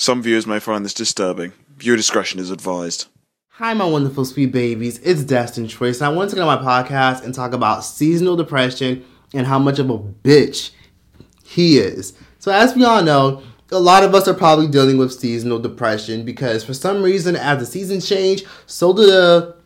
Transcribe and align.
Some 0.00 0.22
viewers 0.22 0.46
may 0.46 0.60
find 0.60 0.84
this 0.84 0.94
disturbing. 0.94 1.54
Viewer 1.76 1.96
discretion 1.96 2.38
is 2.38 2.52
advised. 2.52 3.06
Hi, 3.54 3.74
my 3.74 3.84
wonderful 3.84 4.24
sweet 4.24 4.52
babies. 4.52 5.00
It's 5.00 5.24
Destin 5.24 5.66
Troyce, 5.66 6.00
I 6.00 6.08
want 6.08 6.30
to 6.30 6.36
get 6.36 6.46
on 6.46 6.62
my 6.62 6.64
podcast 6.64 7.24
and 7.24 7.34
talk 7.34 7.52
about 7.52 7.84
seasonal 7.84 8.36
depression 8.36 9.04
and 9.34 9.44
how 9.44 9.58
much 9.58 9.80
of 9.80 9.90
a 9.90 9.98
bitch 9.98 10.70
he 11.44 11.78
is. 11.78 12.12
So, 12.38 12.52
as 12.52 12.76
we 12.76 12.84
all 12.84 13.02
know, 13.02 13.42
a 13.72 13.80
lot 13.80 14.04
of 14.04 14.14
us 14.14 14.28
are 14.28 14.34
probably 14.34 14.68
dealing 14.68 14.98
with 14.98 15.12
seasonal 15.12 15.58
depression 15.58 16.24
because 16.24 16.62
for 16.62 16.74
some 16.74 17.02
reason, 17.02 17.34
as 17.34 17.58
the 17.58 17.66
seasons 17.66 18.08
change, 18.08 18.44
so 18.66 18.92
do 18.92 19.04
the 19.04 19.56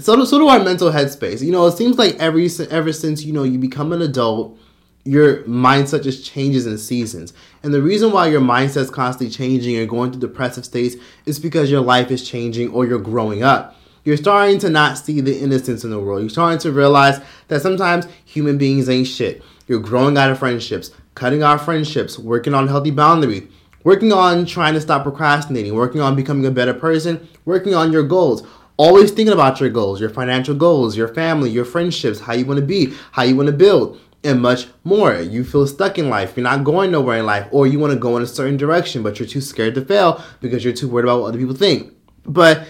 so 0.00 0.16
do, 0.16 0.26
so 0.26 0.40
do 0.40 0.48
our 0.48 0.58
mental 0.58 0.90
headspace. 0.90 1.40
You 1.40 1.52
know, 1.52 1.68
it 1.68 1.76
seems 1.76 1.98
like 1.98 2.16
every 2.16 2.50
ever 2.68 2.92
since 2.92 3.22
you 3.22 3.32
know 3.32 3.44
you 3.44 3.60
become 3.60 3.92
an 3.92 4.02
adult, 4.02 4.58
your 5.04 5.42
mindset 5.44 6.02
just 6.02 6.24
changes 6.24 6.66
in 6.66 6.78
seasons. 6.78 7.32
And 7.62 7.74
the 7.74 7.82
reason 7.82 8.12
why 8.12 8.28
your 8.28 8.40
mindset's 8.40 8.90
constantly 8.90 9.34
changing 9.34 9.76
and 9.76 9.88
going 9.88 10.12
through 10.12 10.20
depressive 10.20 10.64
states 10.64 10.96
is 11.26 11.40
because 11.40 11.70
your 11.70 11.80
life 11.80 12.10
is 12.10 12.28
changing 12.28 12.70
or 12.70 12.86
you're 12.86 13.00
growing 13.00 13.42
up. 13.42 13.76
You're 14.04 14.16
starting 14.16 14.58
to 14.60 14.70
not 14.70 14.98
see 14.98 15.20
the 15.20 15.38
innocence 15.38 15.84
in 15.84 15.90
the 15.90 15.98
world. 15.98 16.22
You're 16.22 16.30
starting 16.30 16.58
to 16.60 16.72
realize 16.72 17.20
that 17.48 17.62
sometimes 17.62 18.06
human 18.24 18.58
beings 18.58 18.88
ain't 18.88 19.06
shit. 19.06 19.42
You're 19.66 19.80
growing 19.80 20.16
out 20.16 20.30
of 20.30 20.38
friendships, 20.38 20.90
cutting 21.14 21.42
off 21.42 21.64
friendships, 21.64 22.18
working 22.18 22.54
on 22.54 22.68
healthy 22.68 22.90
boundaries, 22.90 23.48
working 23.84 24.12
on 24.12 24.44
trying 24.44 24.74
to 24.74 24.80
stop 24.80 25.04
procrastinating, 25.04 25.74
working 25.74 26.00
on 26.00 26.16
becoming 26.16 26.46
a 26.46 26.50
better 26.50 26.74
person, 26.74 27.28
working 27.44 27.74
on 27.74 27.92
your 27.92 28.02
goals. 28.02 28.46
Always 28.76 29.12
thinking 29.12 29.34
about 29.34 29.60
your 29.60 29.68
goals, 29.70 30.00
your 30.00 30.10
financial 30.10 30.54
goals, 30.54 30.96
your 30.96 31.08
family, 31.08 31.50
your 31.50 31.64
friendships, 31.64 32.20
how 32.20 32.32
you 32.32 32.44
want 32.44 32.58
to 32.58 32.66
be, 32.66 32.92
how 33.12 33.22
you 33.22 33.36
want 33.36 33.48
to 33.48 33.52
build 33.52 34.00
and 34.24 34.40
much 34.40 34.66
more. 34.84 35.14
You 35.14 35.44
feel 35.44 35.66
stuck 35.66 35.98
in 35.98 36.08
life, 36.08 36.36
you're 36.36 36.44
not 36.44 36.64
going 36.64 36.90
nowhere 36.90 37.18
in 37.18 37.26
life, 37.26 37.48
or 37.50 37.66
you 37.66 37.78
want 37.78 37.92
to 37.92 37.98
go 37.98 38.16
in 38.16 38.22
a 38.22 38.26
certain 38.26 38.56
direction, 38.56 39.02
but 39.02 39.18
you're 39.18 39.28
too 39.28 39.40
scared 39.40 39.74
to 39.74 39.84
fail 39.84 40.22
because 40.40 40.64
you're 40.64 40.72
too 40.72 40.88
worried 40.88 41.04
about 41.04 41.20
what 41.20 41.28
other 41.28 41.38
people 41.38 41.54
think. 41.54 41.92
But 42.24 42.66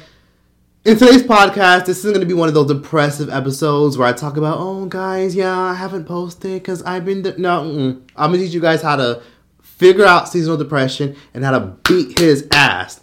in 0.85 0.97
today's 0.97 1.23
podcast, 1.23 1.87
this 1.87 1.99
isn't 1.99 2.13
going 2.13 2.27
to 2.27 2.27
be 2.27 2.35
one 2.35 2.49
of 2.49 2.55
those 2.55 2.67
depressive 2.67 3.31
episodes 3.31 3.97
where 3.97 4.09
I 4.09 4.13
talk 4.13 4.37
about, 4.37 4.59
oh, 4.59 4.87
guys, 4.87 5.35
yeah, 5.35 5.57
I 5.57 5.75
haven't 5.75 6.07
posted 6.07 6.63
because 6.63 6.83
I've 6.83 7.05
been. 7.05 7.23
De- 7.23 7.39
no, 7.39 7.63
mm-mm. 7.63 8.03
I'm 8.17 8.31
going 8.31 8.41
to 8.41 8.47
teach 8.47 8.55
you 8.55 8.61
guys 8.61 8.83
how 8.83 8.97
to 8.97 9.23
figure 9.63 10.05
out 10.05 10.29
seasonal 10.29 10.57
depression 10.57 11.15
and 11.35 11.45
how 11.45 11.53
to 11.53 11.77
beat 11.89 12.19
his 12.19 12.49
ass. 12.51 13.01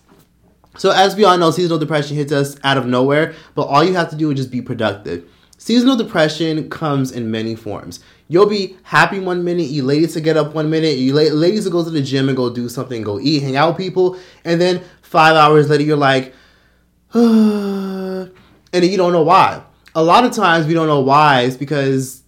So, 0.77 0.91
as 0.91 1.15
we 1.15 1.23
all 1.23 1.37
know, 1.37 1.51
seasonal 1.51 1.77
depression 1.77 2.15
hits 2.15 2.31
us 2.31 2.57
out 2.63 2.77
of 2.77 2.85
nowhere, 2.85 3.33
but 3.55 3.63
all 3.63 3.83
you 3.83 3.93
have 3.93 4.09
to 4.09 4.15
do 4.15 4.31
is 4.31 4.37
just 4.37 4.51
be 4.51 4.61
productive. 4.61 5.29
Seasonal 5.57 5.97
depression 5.97 6.69
comes 6.69 7.11
in 7.11 7.31
many 7.31 7.53
forms. 7.53 7.99
You'll 8.31 8.45
be 8.45 8.77
happy 8.83 9.19
one 9.19 9.43
minute, 9.43 9.69
you 9.69 9.83
ladies 9.83 10.13
to 10.13 10.21
get 10.21 10.37
up 10.37 10.53
one 10.53 10.69
minute, 10.69 10.99
you 10.99 11.13
ladies 11.13 11.63
to 11.63 11.71
go 11.71 11.83
to 11.83 11.89
the 11.89 12.01
gym 12.01 12.29
and 12.29 12.37
go 12.37 12.53
do 12.53 12.69
something, 12.69 13.01
go 13.01 13.19
eat, 13.19 13.41
hang 13.41 13.55
out 13.55 13.69
with 13.69 13.77
people, 13.77 14.19
and 14.45 14.61
then 14.61 14.83
five 15.01 15.35
hours 15.35 15.67
later 15.67 15.83
you're 15.83 15.97
like, 15.97 16.33
and 17.13 18.31
you 18.71 18.97
don't 18.97 19.13
know 19.13 19.23
why. 19.23 19.63
A 19.95 20.03
lot 20.03 20.25
of 20.25 20.31
times 20.31 20.67
we 20.67 20.75
don't 20.75 20.85
know 20.85 20.99
why 20.99 21.41
is 21.41 21.57
because 21.57 22.21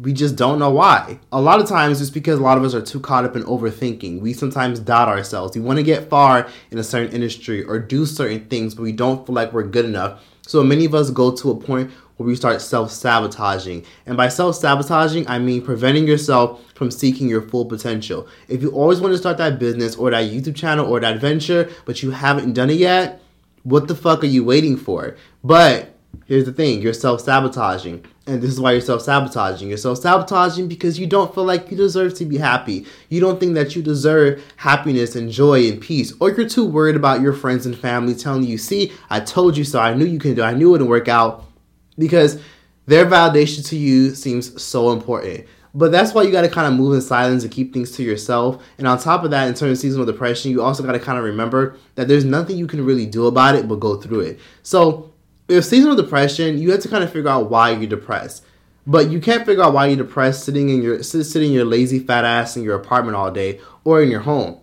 we 0.00 0.14
just 0.14 0.36
don't 0.36 0.58
know 0.58 0.70
why. 0.70 1.20
A 1.30 1.40
lot 1.40 1.60
of 1.60 1.68
times 1.68 2.00
it's 2.00 2.08
because 2.08 2.38
a 2.38 2.42
lot 2.42 2.56
of 2.56 2.64
us 2.64 2.74
are 2.74 2.80
too 2.80 2.98
caught 2.98 3.26
up 3.26 3.36
in 3.36 3.42
overthinking. 3.42 4.22
We 4.22 4.32
sometimes 4.32 4.80
doubt 4.80 5.08
ourselves. 5.08 5.54
We 5.54 5.60
want 5.60 5.78
to 5.78 5.82
get 5.82 6.08
far 6.08 6.48
in 6.70 6.78
a 6.78 6.84
certain 6.84 7.12
industry 7.12 7.62
or 7.62 7.78
do 7.78 8.06
certain 8.06 8.46
things, 8.46 8.74
but 8.74 8.84
we 8.84 8.92
don't 8.92 9.26
feel 9.26 9.34
like 9.34 9.52
we're 9.52 9.64
good 9.64 9.84
enough. 9.84 10.22
So 10.46 10.64
many 10.64 10.86
of 10.86 10.94
us 10.94 11.10
go 11.10 11.30
to 11.36 11.50
a 11.50 11.56
point 11.56 11.90
where 12.22 12.28
we 12.28 12.36
start 12.36 12.60
self 12.60 12.92
sabotaging. 12.92 13.84
And 14.06 14.16
by 14.16 14.28
self 14.28 14.54
sabotaging, 14.56 15.28
I 15.28 15.38
mean 15.38 15.62
preventing 15.62 16.06
yourself 16.06 16.60
from 16.74 16.90
seeking 16.90 17.28
your 17.28 17.42
full 17.42 17.64
potential. 17.64 18.28
If 18.48 18.62
you 18.62 18.70
always 18.70 19.00
want 19.00 19.12
to 19.12 19.18
start 19.18 19.38
that 19.38 19.58
business 19.58 19.96
or 19.96 20.10
that 20.12 20.30
YouTube 20.30 20.54
channel 20.54 20.86
or 20.86 21.00
that 21.00 21.20
venture, 21.20 21.68
but 21.84 22.02
you 22.02 22.12
haven't 22.12 22.52
done 22.52 22.70
it 22.70 22.78
yet, 22.78 23.20
what 23.64 23.88
the 23.88 23.96
fuck 23.96 24.22
are 24.22 24.28
you 24.28 24.44
waiting 24.44 24.76
for? 24.76 25.16
But 25.42 25.96
here's 26.26 26.44
the 26.44 26.52
thing 26.52 26.80
you're 26.80 26.92
self 26.92 27.20
sabotaging. 27.20 28.04
And 28.24 28.40
this 28.40 28.52
is 28.52 28.60
why 28.60 28.70
you're 28.70 28.80
self 28.80 29.02
sabotaging. 29.02 29.68
You're 29.68 29.78
self 29.78 29.98
sabotaging 29.98 30.68
because 30.68 31.00
you 31.00 31.08
don't 31.08 31.34
feel 31.34 31.44
like 31.44 31.72
you 31.72 31.76
deserve 31.76 32.14
to 32.14 32.24
be 32.24 32.38
happy. 32.38 32.86
You 33.08 33.20
don't 33.20 33.40
think 33.40 33.54
that 33.54 33.74
you 33.74 33.82
deserve 33.82 34.44
happiness 34.54 35.16
and 35.16 35.28
joy 35.28 35.68
and 35.68 35.80
peace. 35.80 36.12
Or 36.20 36.30
you're 36.30 36.48
too 36.48 36.64
worried 36.64 36.94
about 36.94 37.20
your 37.20 37.32
friends 37.32 37.66
and 37.66 37.76
family 37.76 38.14
telling 38.14 38.44
you, 38.44 38.58
see, 38.58 38.92
I 39.10 39.18
told 39.18 39.56
you 39.56 39.64
so. 39.64 39.80
I 39.80 39.94
knew 39.94 40.04
you 40.04 40.20
can 40.20 40.34
do 40.34 40.42
it. 40.42 40.46
I 40.46 40.54
knew 40.54 40.68
it 40.68 40.70
wouldn't 40.70 40.88
work 40.88 41.08
out 41.08 41.46
because 41.98 42.40
their 42.86 43.06
validation 43.06 43.66
to 43.68 43.76
you 43.76 44.14
seems 44.14 44.62
so 44.62 44.90
important. 44.90 45.46
But 45.74 45.90
that's 45.90 46.12
why 46.12 46.22
you 46.22 46.30
got 46.30 46.42
to 46.42 46.50
kind 46.50 46.66
of 46.66 46.78
move 46.78 46.94
in 46.94 47.00
silence 47.00 47.44
and 47.44 47.52
keep 47.52 47.72
things 47.72 47.92
to 47.92 48.02
yourself. 48.02 48.62
And 48.76 48.86
on 48.86 48.98
top 48.98 49.24
of 49.24 49.30
that, 49.30 49.48
in 49.48 49.54
terms 49.54 49.72
of 49.72 49.78
seasonal 49.78 50.04
depression, 50.04 50.50
you 50.50 50.62
also 50.62 50.82
got 50.82 50.92
to 50.92 51.00
kind 51.00 51.18
of 51.18 51.24
remember 51.24 51.76
that 51.94 52.08
there's 52.08 52.24
nothing 52.24 52.58
you 52.58 52.66
can 52.66 52.84
really 52.84 53.06
do 53.06 53.26
about 53.26 53.54
it 53.54 53.68
but 53.68 53.76
go 53.76 53.96
through 53.96 54.20
it. 54.20 54.40
So, 54.62 55.12
if 55.48 55.64
seasonal 55.64 55.96
depression, 55.96 56.58
you 56.58 56.70
have 56.72 56.80
to 56.80 56.88
kind 56.88 57.02
of 57.02 57.12
figure 57.12 57.30
out 57.30 57.50
why 57.50 57.70
you're 57.70 57.88
depressed. 57.88 58.44
But 58.86 59.10
you 59.10 59.20
can't 59.20 59.46
figure 59.46 59.62
out 59.62 59.72
why 59.72 59.86
you're 59.86 59.96
depressed 59.96 60.44
sitting 60.44 60.68
in 60.68 60.82
your 60.82 61.02
sitting 61.02 61.52
your 61.52 61.64
lazy 61.64 62.00
fat 62.00 62.24
ass 62.24 62.56
in 62.56 62.62
your 62.62 62.74
apartment 62.74 63.16
all 63.16 63.30
day 63.30 63.60
or 63.84 64.02
in 64.02 64.10
your 64.10 64.20
home. 64.20 64.58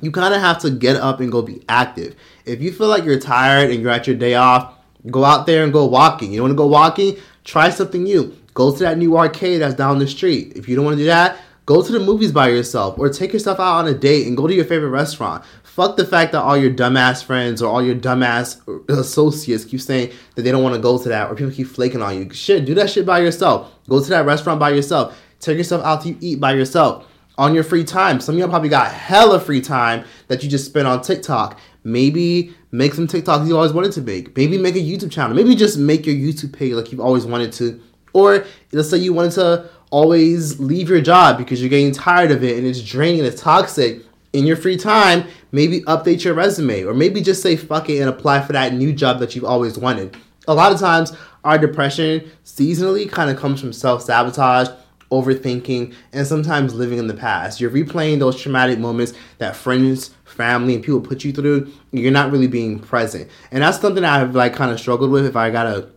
You 0.00 0.12
kind 0.12 0.34
of 0.34 0.40
have 0.40 0.58
to 0.60 0.70
get 0.70 0.96
up 0.96 1.20
and 1.20 1.32
go 1.32 1.42
be 1.42 1.62
active. 1.68 2.14
If 2.44 2.60
you 2.60 2.72
feel 2.72 2.88
like 2.88 3.04
you're 3.04 3.18
tired 3.18 3.70
and 3.70 3.82
you're 3.82 3.90
at 3.90 4.06
your 4.06 4.16
day 4.16 4.34
off, 4.34 4.77
Go 5.06 5.24
out 5.24 5.46
there 5.46 5.64
and 5.64 5.72
go 5.72 5.86
walking. 5.86 6.32
You 6.32 6.42
want 6.42 6.52
to 6.52 6.56
go 6.56 6.66
walking? 6.66 7.16
Try 7.44 7.70
something 7.70 8.02
new. 8.02 8.36
Go 8.54 8.72
to 8.72 8.78
that 8.80 8.98
new 8.98 9.16
arcade 9.16 9.60
that's 9.60 9.74
down 9.74 9.98
the 9.98 10.08
street. 10.08 10.54
If 10.56 10.68
you 10.68 10.76
don't 10.76 10.84
want 10.84 10.96
to 10.96 11.02
do 11.02 11.06
that, 11.06 11.38
go 11.66 11.82
to 11.82 11.92
the 11.92 12.00
movies 12.00 12.32
by 12.32 12.48
yourself 12.48 12.98
or 12.98 13.08
take 13.08 13.32
yourself 13.32 13.60
out 13.60 13.76
on 13.76 13.86
a 13.86 13.94
date 13.94 14.26
and 14.26 14.36
go 14.36 14.46
to 14.46 14.54
your 14.54 14.64
favorite 14.64 14.90
restaurant. 14.90 15.44
Fuck 15.62 15.96
the 15.96 16.04
fact 16.04 16.32
that 16.32 16.42
all 16.42 16.56
your 16.56 16.72
dumbass 16.72 17.22
friends 17.22 17.62
or 17.62 17.70
all 17.70 17.80
your 17.80 17.94
dumbass 17.94 18.60
associates 18.90 19.64
keep 19.64 19.80
saying 19.80 20.10
that 20.34 20.42
they 20.42 20.50
don't 20.50 20.64
want 20.64 20.74
to 20.74 20.80
go 20.80 21.00
to 21.00 21.08
that 21.08 21.30
or 21.30 21.36
people 21.36 21.52
keep 21.52 21.68
flaking 21.68 22.02
on 22.02 22.18
you. 22.18 22.34
Shit, 22.34 22.64
do 22.64 22.74
that 22.74 22.90
shit 22.90 23.06
by 23.06 23.20
yourself. 23.20 23.72
Go 23.88 24.02
to 24.02 24.08
that 24.10 24.26
restaurant 24.26 24.58
by 24.58 24.70
yourself. 24.70 25.16
Take 25.38 25.56
yourself 25.56 25.84
out 25.84 26.02
to 26.02 26.16
eat 26.20 26.40
by 26.40 26.54
yourself 26.54 27.06
on 27.38 27.54
your 27.54 27.62
free 27.62 27.84
time. 27.84 28.20
Some 28.20 28.34
of 28.34 28.40
y'all 28.40 28.48
probably 28.48 28.68
got 28.68 28.90
hella 28.90 29.38
free 29.38 29.60
time 29.60 30.04
that 30.26 30.42
you 30.42 30.50
just 30.50 30.66
spent 30.66 30.88
on 30.88 31.00
TikTok. 31.00 31.58
Maybe 31.84 32.54
make 32.70 32.94
some 32.94 33.06
TikToks 33.06 33.46
you 33.46 33.56
always 33.56 33.72
wanted 33.72 33.92
to 33.92 34.02
make. 34.02 34.36
Maybe 34.36 34.58
make 34.58 34.76
a 34.76 34.80
YouTube 34.80 35.10
channel. 35.10 35.34
Maybe 35.34 35.54
just 35.54 35.78
make 35.78 36.06
your 36.06 36.14
YouTube 36.14 36.52
page 36.52 36.72
like 36.72 36.92
you've 36.92 37.00
always 37.00 37.26
wanted 37.26 37.52
to. 37.54 37.80
Or 38.12 38.44
let's 38.72 38.90
say 38.90 38.98
you 38.98 39.12
wanted 39.12 39.32
to 39.32 39.68
always 39.90 40.58
leave 40.60 40.88
your 40.88 41.00
job 41.00 41.38
because 41.38 41.60
you're 41.60 41.70
getting 41.70 41.92
tired 41.92 42.30
of 42.30 42.44
it 42.44 42.58
and 42.58 42.66
it's 42.66 42.82
draining 42.82 43.20
and 43.20 43.28
it's 43.28 43.40
toxic. 43.40 44.02
In 44.34 44.46
your 44.46 44.56
free 44.56 44.76
time, 44.76 45.24
maybe 45.52 45.80
update 45.82 46.22
your 46.22 46.34
resume 46.34 46.84
or 46.84 46.92
maybe 46.92 47.22
just 47.22 47.42
say 47.42 47.56
fuck 47.56 47.88
it 47.88 47.98
and 48.00 48.10
apply 48.10 48.42
for 48.42 48.52
that 48.52 48.74
new 48.74 48.92
job 48.92 49.20
that 49.20 49.34
you've 49.34 49.44
always 49.44 49.78
wanted. 49.78 50.16
A 50.46 50.54
lot 50.54 50.70
of 50.70 50.78
times, 50.78 51.16
our 51.44 51.56
depression 51.56 52.30
seasonally 52.44 53.10
kind 53.10 53.30
of 53.30 53.38
comes 53.38 53.60
from 53.60 53.72
self 53.72 54.02
sabotage 54.02 54.68
overthinking, 55.10 55.94
and 56.12 56.26
sometimes 56.26 56.74
living 56.74 56.98
in 56.98 57.06
the 57.06 57.14
past. 57.14 57.60
You're 57.60 57.70
replaying 57.70 58.18
those 58.18 58.40
traumatic 58.40 58.78
moments 58.78 59.14
that 59.38 59.56
friends, 59.56 60.10
family, 60.38 60.74
and 60.74 60.82
people 60.82 61.02
put 61.02 61.24
you 61.24 61.32
through. 61.32 61.70
You're 61.90 62.12
not 62.12 62.32
really 62.32 62.46
being 62.46 62.78
present. 62.78 63.28
And 63.50 63.62
that's 63.62 63.78
something 63.78 64.04
I've 64.04 64.34
like 64.34 64.54
kind 64.54 64.70
of 64.70 64.80
struggled 64.80 65.10
with 65.10 65.26
if 65.26 65.36
I 65.36 65.50
gotta 65.50 65.90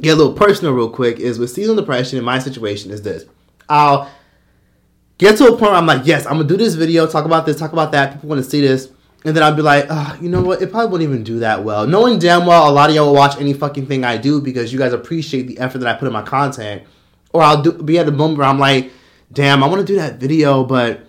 get 0.00 0.14
a 0.14 0.16
little 0.16 0.32
personal 0.32 0.72
real 0.72 0.88
quick, 0.88 1.18
is 1.18 1.38
with 1.38 1.50
seasonal 1.50 1.76
depression 1.76 2.18
in 2.18 2.24
my 2.24 2.38
situation 2.38 2.90
is 2.90 3.02
this. 3.02 3.24
I'll 3.68 4.10
get 5.18 5.36
to 5.38 5.46
a 5.46 5.50
point 5.50 5.62
where 5.62 5.74
I'm 5.74 5.86
like, 5.86 6.06
yes, 6.06 6.24
I'm 6.24 6.36
gonna 6.36 6.48
do 6.48 6.56
this 6.56 6.74
video, 6.74 7.06
talk 7.06 7.26
about 7.26 7.44
this, 7.44 7.58
talk 7.58 7.72
about 7.74 7.92
that, 7.92 8.14
people 8.14 8.30
wanna 8.30 8.42
see 8.42 8.62
this. 8.62 8.90
And 9.26 9.34
then 9.34 9.42
I'll 9.42 9.54
be 9.54 9.62
like, 9.62 9.86
oh, 9.88 10.18
you 10.20 10.28
know 10.28 10.42
what? 10.42 10.60
It 10.60 10.70
probably 10.70 10.90
wouldn't 10.90 11.10
even 11.10 11.24
do 11.24 11.38
that 11.40 11.64
well. 11.64 11.86
Knowing 11.86 12.18
damn 12.18 12.46
well 12.46 12.68
a 12.68 12.72
lot 12.72 12.90
of 12.90 12.96
y'all 12.96 13.06
will 13.06 13.14
watch 13.14 13.40
any 13.40 13.54
fucking 13.54 13.86
thing 13.86 14.04
I 14.04 14.16
do 14.18 14.40
because 14.40 14.72
you 14.72 14.78
guys 14.78 14.92
appreciate 14.92 15.46
the 15.46 15.58
effort 15.58 15.78
that 15.78 15.88
I 15.88 15.98
put 15.98 16.06
in 16.06 16.12
my 16.12 16.22
content 16.22 16.82
or 17.34 17.42
I'll 17.42 17.60
do, 17.60 17.72
be 17.72 17.98
at 17.98 18.06
the 18.06 18.12
moment 18.12 18.38
where 18.38 18.46
I'm 18.46 18.58
like, 18.58 18.92
damn, 19.32 19.64
I 19.64 19.66
want 19.66 19.80
to 19.80 19.86
do 19.86 19.96
that 19.98 20.20
video, 20.20 20.64
but 20.64 21.06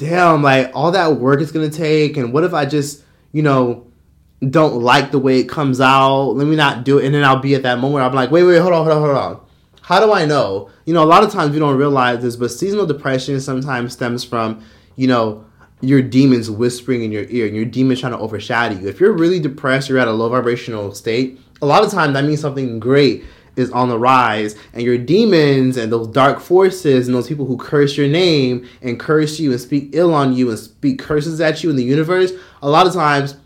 damn, 0.00 0.42
like 0.42 0.70
all 0.74 0.92
that 0.92 1.16
work 1.16 1.42
is 1.42 1.52
gonna 1.52 1.68
take, 1.68 2.16
and 2.16 2.32
what 2.32 2.42
if 2.42 2.54
I 2.54 2.64
just, 2.64 3.04
you 3.32 3.42
know, 3.42 3.86
don't 4.48 4.80
like 4.80 5.10
the 5.10 5.18
way 5.18 5.38
it 5.38 5.48
comes 5.48 5.78
out? 5.78 6.30
Let 6.30 6.46
me 6.46 6.56
not 6.56 6.84
do 6.84 6.98
it, 6.98 7.04
and 7.04 7.14
then 7.14 7.22
I'll 7.22 7.38
be 7.38 7.54
at 7.54 7.62
that 7.64 7.78
moment 7.78 8.04
I'm 8.04 8.14
like, 8.14 8.30
wait, 8.30 8.44
wait, 8.44 8.58
hold 8.58 8.72
on, 8.72 8.86
hold 8.86 8.96
on, 8.96 9.02
hold 9.04 9.16
on. 9.16 9.40
How 9.82 10.00
do 10.04 10.10
I 10.10 10.24
know? 10.24 10.70
You 10.86 10.94
know, 10.94 11.04
a 11.04 11.06
lot 11.06 11.22
of 11.22 11.30
times 11.30 11.52
we 11.52 11.58
don't 11.58 11.76
realize 11.76 12.22
this, 12.22 12.36
but 12.36 12.50
seasonal 12.50 12.86
depression 12.86 13.38
sometimes 13.40 13.92
stems 13.92 14.24
from, 14.24 14.64
you 14.96 15.06
know, 15.06 15.44
your 15.82 16.00
demons 16.00 16.50
whispering 16.50 17.02
in 17.02 17.12
your 17.12 17.24
ear 17.28 17.46
and 17.46 17.54
your 17.54 17.66
demons 17.66 18.00
trying 18.00 18.12
to 18.12 18.18
overshadow 18.18 18.78
you. 18.78 18.88
If 18.88 19.00
you're 19.00 19.12
really 19.12 19.38
depressed, 19.38 19.90
you're 19.90 19.98
at 19.98 20.08
a 20.08 20.12
low 20.12 20.30
vibrational 20.30 20.94
state, 20.94 21.38
a 21.60 21.66
lot 21.66 21.84
of 21.84 21.90
times 21.90 22.14
that 22.14 22.24
means 22.24 22.40
something 22.40 22.80
great 22.80 23.24
is 23.60 23.70
on 23.70 23.88
the 23.88 23.98
rise 23.98 24.56
and 24.72 24.82
your 24.82 24.98
demons 24.98 25.76
and 25.76 25.92
those 25.92 26.08
dark 26.08 26.40
forces 26.40 27.06
and 27.06 27.14
those 27.14 27.28
people 27.28 27.46
who 27.46 27.56
curse 27.56 27.96
your 27.96 28.08
name 28.08 28.68
and 28.82 28.98
curse 28.98 29.38
you 29.38 29.52
and 29.52 29.60
speak 29.60 29.90
ill 29.92 30.12
on 30.12 30.32
you 30.32 30.48
and 30.50 30.58
speak 30.58 30.98
curses 30.98 31.40
at 31.40 31.62
you 31.62 31.70
in 31.70 31.76
the 31.76 31.84
universe 31.84 32.32
a 32.62 32.68
lot 32.68 32.86
of 32.86 32.92
times 32.92 33.36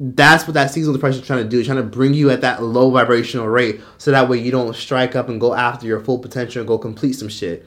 that's 0.00 0.46
what 0.46 0.54
that 0.54 0.70
seasonal 0.70 0.94
depression 0.94 1.20
is 1.20 1.26
trying 1.26 1.42
to 1.42 1.48
do. 1.48 1.62
Trying 1.62 1.76
to 1.76 1.82
bring 1.82 2.14
you 2.14 2.30
at 2.30 2.40
that 2.40 2.62
low 2.62 2.90
vibrational 2.90 3.46
rate 3.46 3.80
so 3.98 4.10
that 4.10 4.28
way 4.28 4.38
you 4.38 4.50
don't 4.50 4.74
strike 4.74 5.14
up 5.14 5.28
and 5.28 5.38
go 5.38 5.52
after 5.52 5.86
your 5.86 6.00
full 6.00 6.18
potential 6.18 6.60
and 6.60 6.66
go 6.66 6.78
complete 6.78 7.12
some 7.12 7.28
shit. 7.28 7.66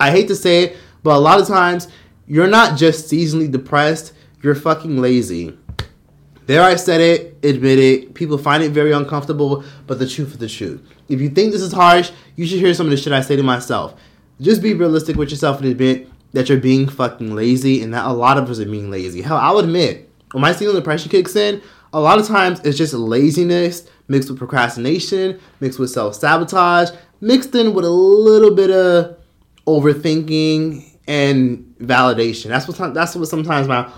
I 0.00 0.10
hate 0.10 0.28
to 0.28 0.36
say 0.36 0.64
it, 0.64 0.76
but 1.02 1.14
a 1.14 1.20
lot 1.20 1.38
of 1.38 1.46
times 1.46 1.88
you're 2.26 2.46
not 2.46 2.78
just 2.78 3.10
seasonally 3.10 3.50
depressed, 3.50 4.14
you're 4.42 4.54
fucking 4.54 4.96
lazy. 4.96 5.56
There 6.50 6.64
I 6.64 6.74
said 6.74 7.00
it, 7.00 7.38
admit 7.44 7.78
it. 7.78 8.14
People 8.14 8.36
find 8.36 8.60
it 8.60 8.72
very 8.72 8.90
uncomfortable, 8.90 9.62
but 9.86 10.00
the 10.00 10.08
truth 10.08 10.32
is 10.32 10.38
the 10.38 10.48
truth. 10.48 10.82
If 11.08 11.20
you 11.20 11.28
think 11.28 11.52
this 11.52 11.62
is 11.62 11.72
harsh, 11.72 12.10
you 12.34 12.44
should 12.44 12.58
hear 12.58 12.74
some 12.74 12.86
of 12.86 12.90
the 12.90 12.96
shit 12.96 13.12
I 13.12 13.20
say 13.20 13.36
to 13.36 13.42
myself. 13.44 13.94
Just 14.40 14.60
be 14.60 14.74
realistic 14.74 15.14
with 15.14 15.30
yourself 15.30 15.60
and 15.60 15.68
admit 15.68 16.08
that 16.32 16.48
you're 16.48 16.58
being 16.58 16.88
fucking 16.88 17.36
lazy 17.36 17.84
and 17.84 17.94
that 17.94 18.04
a 18.04 18.12
lot 18.12 18.36
of 18.36 18.50
us 18.50 18.58
are 18.58 18.64
being 18.64 18.90
lazy. 18.90 19.22
Hell, 19.22 19.36
I'll 19.36 19.58
admit, 19.58 20.10
when 20.32 20.40
my 20.40 20.50
seasonal 20.50 20.74
depression 20.74 21.08
kicks 21.08 21.36
in, 21.36 21.62
a 21.92 22.00
lot 22.00 22.18
of 22.18 22.26
times 22.26 22.58
it's 22.64 22.76
just 22.76 22.94
laziness 22.94 23.88
mixed 24.08 24.28
with 24.28 24.38
procrastination, 24.38 25.38
mixed 25.60 25.78
with 25.78 25.90
self 25.90 26.16
sabotage, 26.16 26.90
mixed 27.20 27.54
in 27.54 27.74
with 27.74 27.84
a 27.84 27.90
little 27.90 28.56
bit 28.56 28.72
of 28.72 29.18
overthinking 29.68 30.98
and 31.06 31.76
validation. 31.80 32.46
That's 32.46 32.66
what 32.66 32.92
that's 32.92 33.14
what 33.14 33.28
sometimes 33.28 33.68
my 33.68 33.88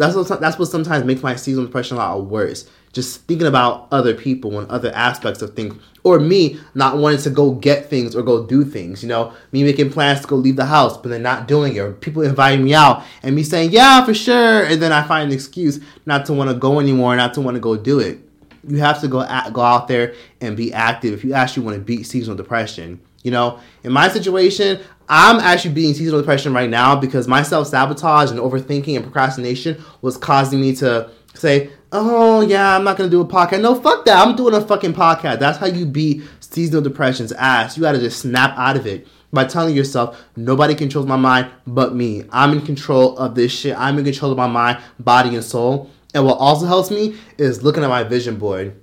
that's 0.00 0.16
what 0.16 0.40
that's 0.40 0.58
what 0.58 0.68
sometimes 0.68 1.04
makes 1.04 1.22
my 1.22 1.36
seasonal 1.36 1.66
depression 1.66 1.96
a 1.96 2.00
lot 2.00 2.24
worse. 2.24 2.68
Just 2.92 3.20
thinking 3.22 3.46
about 3.46 3.86
other 3.92 4.14
people 4.14 4.58
and 4.58 4.68
other 4.68 4.90
aspects 4.94 5.42
of 5.42 5.54
things, 5.54 5.80
or 6.02 6.18
me 6.18 6.58
not 6.74 6.96
wanting 6.96 7.20
to 7.20 7.30
go 7.30 7.52
get 7.52 7.88
things 7.88 8.16
or 8.16 8.22
go 8.22 8.44
do 8.44 8.64
things. 8.64 9.02
You 9.02 9.08
know, 9.08 9.32
me 9.52 9.62
making 9.62 9.92
plans 9.92 10.22
to 10.22 10.26
go 10.26 10.36
leave 10.36 10.56
the 10.56 10.64
house, 10.64 10.96
but 10.96 11.10
then 11.10 11.22
not 11.22 11.46
doing 11.46 11.76
it, 11.76 11.78
or 11.78 11.92
people 11.92 12.22
inviting 12.22 12.64
me 12.64 12.74
out 12.74 13.04
and 13.22 13.36
me 13.36 13.42
saying 13.42 13.70
yeah 13.72 14.04
for 14.04 14.14
sure, 14.14 14.64
and 14.64 14.80
then 14.80 14.90
I 14.90 15.02
find 15.02 15.28
an 15.28 15.34
excuse 15.34 15.80
not 16.06 16.26
to 16.26 16.32
want 16.32 16.50
to 16.50 16.56
go 16.56 16.80
anymore, 16.80 17.14
not 17.14 17.34
to 17.34 17.40
want 17.40 17.56
to 17.56 17.60
go 17.60 17.76
do 17.76 18.00
it. 18.00 18.18
You 18.66 18.78
have 18.78 19.00
to 19.02 19.08
go 19.08 19.20
at, 19.20 19.52
go 19.52 19.60
out 19.60 19.86
there 19.86 20.14
and 20.40 20.56
be 20.56 20.72
active 20.72 21.14
if 21.14 21.24
you 21.24 21.34
actually 21.34 21.64
want 21.64 21.76
to 21.76 21.82
beat 21.82 22.04
seasonal 22.04 22.36
depression. 22.36 23.00
You 23.22 23.30
know, 23.30 23.60
in 23.84 23.92
my 23.92 24.08
situation, 24.08 24.80
I'm 25.12 25.40
actually 25.40 25.74
beating 25.74 25.92
seasonal 25.92 26.20
depression 26.20 26.52
right 26.54 26.70
now 26.70 26.94
because 26.94 27.26
my 27.26 27.42
self 27.42 27.66
sabotage 27.66 28.30
and 28.30 28.38
overthinking 28.38 28.94
and 28.94 29.02
procrastination 29.02 29.82
was 30.02 30.16
causing 30.16 30.60
me 30.60 30.72
to 30.76 31.10
say, 31.34 31.70
oh, 31.90 32.42
yeah, 32.42 32.76
I'm 32.76 32.84
not 32.84 32.96
to 32.96 33.08
do 33.10 33.20
a 33.20 33.26
podcast. 33.26 33.60
No, 33.60 33.74
fuck 33.74 34.04
that. 34.04 34.24
I'm 34.24 34.36
doing 34.36 34.54
a 34.54 34.60
fucking 34.60 34.94
podcast. 34.94 35.40
That's 35.40 35.58
how 35.58 35.66
you 35.66 35.84
beat 35.84 36.22
seasonal 36.38 36.82
depression's 36.82 37.32
ass. 37.32 37.76
You 37.76 37.82
got 37.82 37.92
to 37.92 37.98
just 37.98 38.20
snap 38.20 38.56
out 38.56 38.76
of 38.76 38.86
it 38.86 39.08
by 39.32 39.46
telling 39.46 39.74
yourself, 39.74 40.24
nobody 40.36 40.76
controls 40.76 41.06
my 41.06 41.16
mind 41.16 41.50
but 41.66 41.92
me. 41.92 42.24
I'm 42.30 42.52
in 42.52 42.64
control 42.64 43.18
of 43.18 43.34
this 43.34 43.50
shit. 43.50 43.76
I'm 43.76 43.98
in 43.98 44.04
control 44.04 44.30
of 44.30 44.38
my 44.38 44.46
mind, 44.46 44.78
body, 45.00 45.34
and 45.34 45.42
soul. 45.42 45.90
And 46.14 46.24
what 46.24 46.38
also 46.38 46.66
helps 46.66 46.92
me 46.92 47.16
is 47.36 47.64
looking 47.64 47.82
at 47.82 47.88
my 47.88 48.04
vision 48.04 48.36
board. 48.36 48.80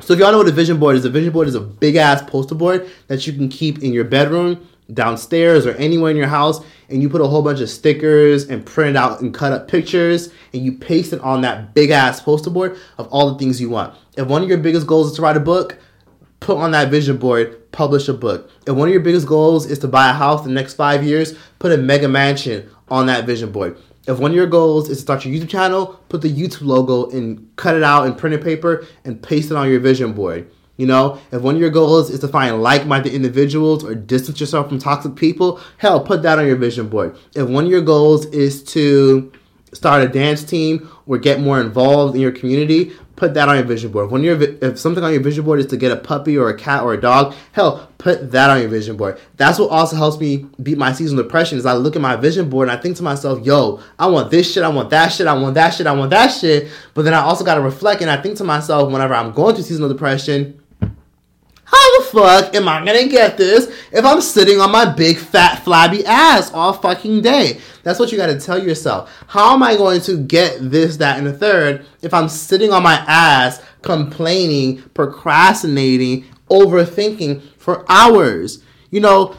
So 0.00 0.14
if 0.14 0.18
y'all 0.18 0.32
know 0.32 0.38
what 0.38 0.48
a 0.48 0.52
vision 0.52 0.80
board 0.80 0.96
is, 0.96 1.04
a 1.04 1.10
vision 1.10 1.32
board 1.32 1.46
is 1.46 1.54
a 1.54 1.60
big 1.60 1.94
ass 1.94 2.20
poster 2.22 2.56
board 2.56 2.90
that 3.06 3.24
you 3.28 3.32
can 3.32 3.48
keep 3.48 3.84
in 3.84 3.92
your 3.92 4.04
bedroom 4.04 4.66
downstairs 4.92 5.66
or 5.66 5.72
anywhere 5.72 6.10
in 6.10 6.16
your 6.16 6.26
house 6.26 6.64
and 6.88 7.00
you 7.00 7.08
put 7.08 7.20
a 7.20 7.26
whole 7.26 7.42
bunch 7.42 7.60
of 7.60 7.70
stickers 7.70 8.48
and 8.48 8.64
print 8.66 8.96
out 8.96 9.20
and 9.20 9.32
cut 9.32 9.52
up 9.52 9.68
pictures 9.68 10.32
and 10.52 10.62
you 10.62 10.72
paste 10.72 11.12
it 11.12 11.20
on 11.20 11.40
that 11.40 11.74
big 11.74 11.90
ass 11.90 12.20
poster 12.20 12.50
board 12.50 12.76
of 12.98 13.08
all 13.08 13.32
the 13.32 13.38
things 13.38 13.60
you 13.60 13.70
want. 13.70 13.94
If 14.16 14.28
one 14.28 14.42
of 14.42 14.48
your 14.48 14.58
biggest 14.58 14.86
goals 14.86 15.10
is 15.10 15.16
to 15.16 15.22
write 15.22 15.36
a 15.36 15.40
book, 15.40 15.78
put 16.40 16.58
on 16.58 16.72
that 16.72 16.90
vision 16.90 17.16
board, 17.16 17.70
publish 17.72 18.08
a 18.08 18.12
book. 18.12 18.50
If 18.66 18.74
one 18.74 18.88
of 18.88 18.92
your 18.92 19.02
biggest 19.02 19.26
goals 19.26 19.66
is 19.66 19.78
to 19.80 19.88
buy 19.88 20.10
a 20.10 20.12
house 20.12 20.44
in 20.44 20.48
the 20.48 20.60
next 20.60 20.74
five 20.74 21.04
years, 21.04 21.34
put 21.58 21.72
a 21.72 21.76
mega 21.76 22.08
mansion 22.08 22.68
on 22.88 23.06
that 23.06 23.24
vision 23.24 23.52
board. 23.52 23.78
If 24.06 24.18
one 24.18 24.32
of 24.32 24.36
your 24.36 24.48
goals 24.48 24.90
is 24.90 24.98
to 24.98 25.02
start 25.02 25.24
your 25.24 25.34
YouTube 25.34 25.48
channel, 25.48 26.00
put 26.08 26.22
the 26.22 26.32
YouTube 26.32 26.66
logo 26.66 27.08
and 27.10 27.54
cut 27.56 27.76
it 27.76 27.84
out 27.84 28.04
in 28.06 28.14
printed 28.16 28.42
paper 28.42 28.84
and 29.04 29.22
paste 29.22 29.50
it 29.50 29.56
on 29.56 29.70
your 29.70 29.78
vision 29.78 30.12
board. 30.12 30.50
You 30.82 30.88
know, 30.88 31.20
if 31.30 31.40
one 31.42 31.54
of 31.54 31.60
your 31.60 31.70
goals 31.70 32.10
is 32.10 32.18
to 32.18 32.26
find 32.26 32.60
like 32.60 32.86
minded 32.86 33.14
individuals 33.14 33.84
or 33.84 33.94
distance 33.94 34.40
yourself 34.40 34.68
from 34.68 34.80
toxic 34.80 35.14
people, 35.14 35.60
hell, 35.78 36.00
put 36.00 36.24
that 36.24 36.40
on 36.40 36.46
your 36.48 36.56
vision 36.56 36.88
board. 36.88 37.16
If 37.36 37.48
one 37.48 37.66
of 37.66 37.70
your 37.70 37.82
goals 37.82 38.26
is 38.26 38.64
to 38.74 39.30
start 39.72 40.02
a 40.02 40.08
dance 40.08 40.42
team 40.42 40.90
or 41.06 41.18
get 41.18 41.38
more 41.38 41.60
involved 41.60 42.16
in 42.16 42.20
your 42.20 42.32
community, 42.32 42.90
put 43.14 43.34
that 43.34 43.48
on 43.48 43.54
your 43.54 43.64
vision 43.64 43.92
board. 43.92 44.10
When 44.10 44.24
you're 44.24 44.42
if 44.42 44.76
something 44.76 45.04
on 45.04 45.12
your 45.12 45.22
vision 45.22 45.44
board 45.44 45.60
is 45.60 45.66
to 45.66 45.76
get 45.76 45.92
a 45.92 45.96
puppy 45.96 46.36
or 46.36 46.48
a 46.48 46.58
cat 46.58 46.82
or 46.82 46.94
a 46.94 47.00
dog, 47.00 47.34
hell, 47.52 47.88
put 47.98 48.32
that 48.32 48.50
on 48.50 48.58
your 48.58 48.68
vision 48.68 48.96
board. 48.96 49.20
That's 49.36 49.60
what 49.60 49.70
also 49.70 49.94
helps 49.94 50.18
me 50.18 50.46
beat 50.60 50.78
my 50.78 50.92
seasonal 50.92 51.22
depression. 51.22 51.58
Is 51.58 51.64
I 51.64 51.74
look 51.74 51.94
at 51.94 52.02
my 52.02 52.16
vision 52.16 52.50
board 52.50 52.68
and 52.68 52.76
I 52.76 52.82
think 52.82 52.96
to 52.96 53.04
myself, 53.04 53.46
"Yo, 53.46 53.78
I 54.00 54.08
want 54.08 54.32
this 54.32 54.52
shit, 54.52 54.64
I 54.64 54.68
want 54.68 54.90
that 54.90 55.10
shit, 55.10 55.28
I 55.28 55.34
want 55.34 55.54
that 55.54 55.70
shit, 55.70 55.86
I 55.86 55.92
want 55.92 56.10
that 56.10 56.28
shit." 56.28 56.68
But 56.94 57.02
then 57.02 57.14
I 57.14 57.20
also 57.22 57.44
got 57.44 57.54
to 57.54 57.60
reflect 57.60 58.02
and 58.02 58.10
I 58.10 58.16
think 58.16 58.36
to 58.38 58.44
myself, 58.44 58.90
whenever 58.90 59.14
I'm 59.14 59.32
going 59.32 59.54
through 59.54 59.64
seasonal 59.64 59.88
depression, 59.88 60.58
how 61.72 61.98
the 61.98 62.04
fuck 62.04 62.54
am 62.54 62.68
I 62.68 62.84
gonna 62.84 63.08
get 63.08 63.38
this 63.38 63.66
if 63.92 64.04
I'm 64.04 64.20
sitting 64.20 64.60
on 64.60 64.70
my 64.70 64.84
big 64.84 65.16
fat 65.16 65.64
flabby 65.64 66.04
ass 66.04 66.52
all 66.52 66.74
fucking 66.74 67.22
day? 67.22 67.60
That's 67.82 67.98
what 67.98 68.12
you 68.12 68.18
gotta 68.18 68.38
tell 68.38 68.62
yourself. 68.62 69.10
How 69.26 69.54
am 69.54 69.62
I 69.62 69.76
going 69.76 70.02
to 70.02 70.18
get 70.18 70.58
this, 70.60 70.98
that, 70.98 71.16
and 71.16 71.26
the 71.26 71.32
third 71.32 71.86
if 72.02 72.12
I'm 72.12 72.28
sitting 72.28 72.72
on 72.72 72.82
my 72.82 72.96
ass 73.08 73.62
complaining, 73.80 74.82
procrastinating, 74.94 76.26
overthinking 76.50 77.42
for 77.56 77.86
hours? 77.90 78.62
You 78.90 79.00
know, 79.00 79.36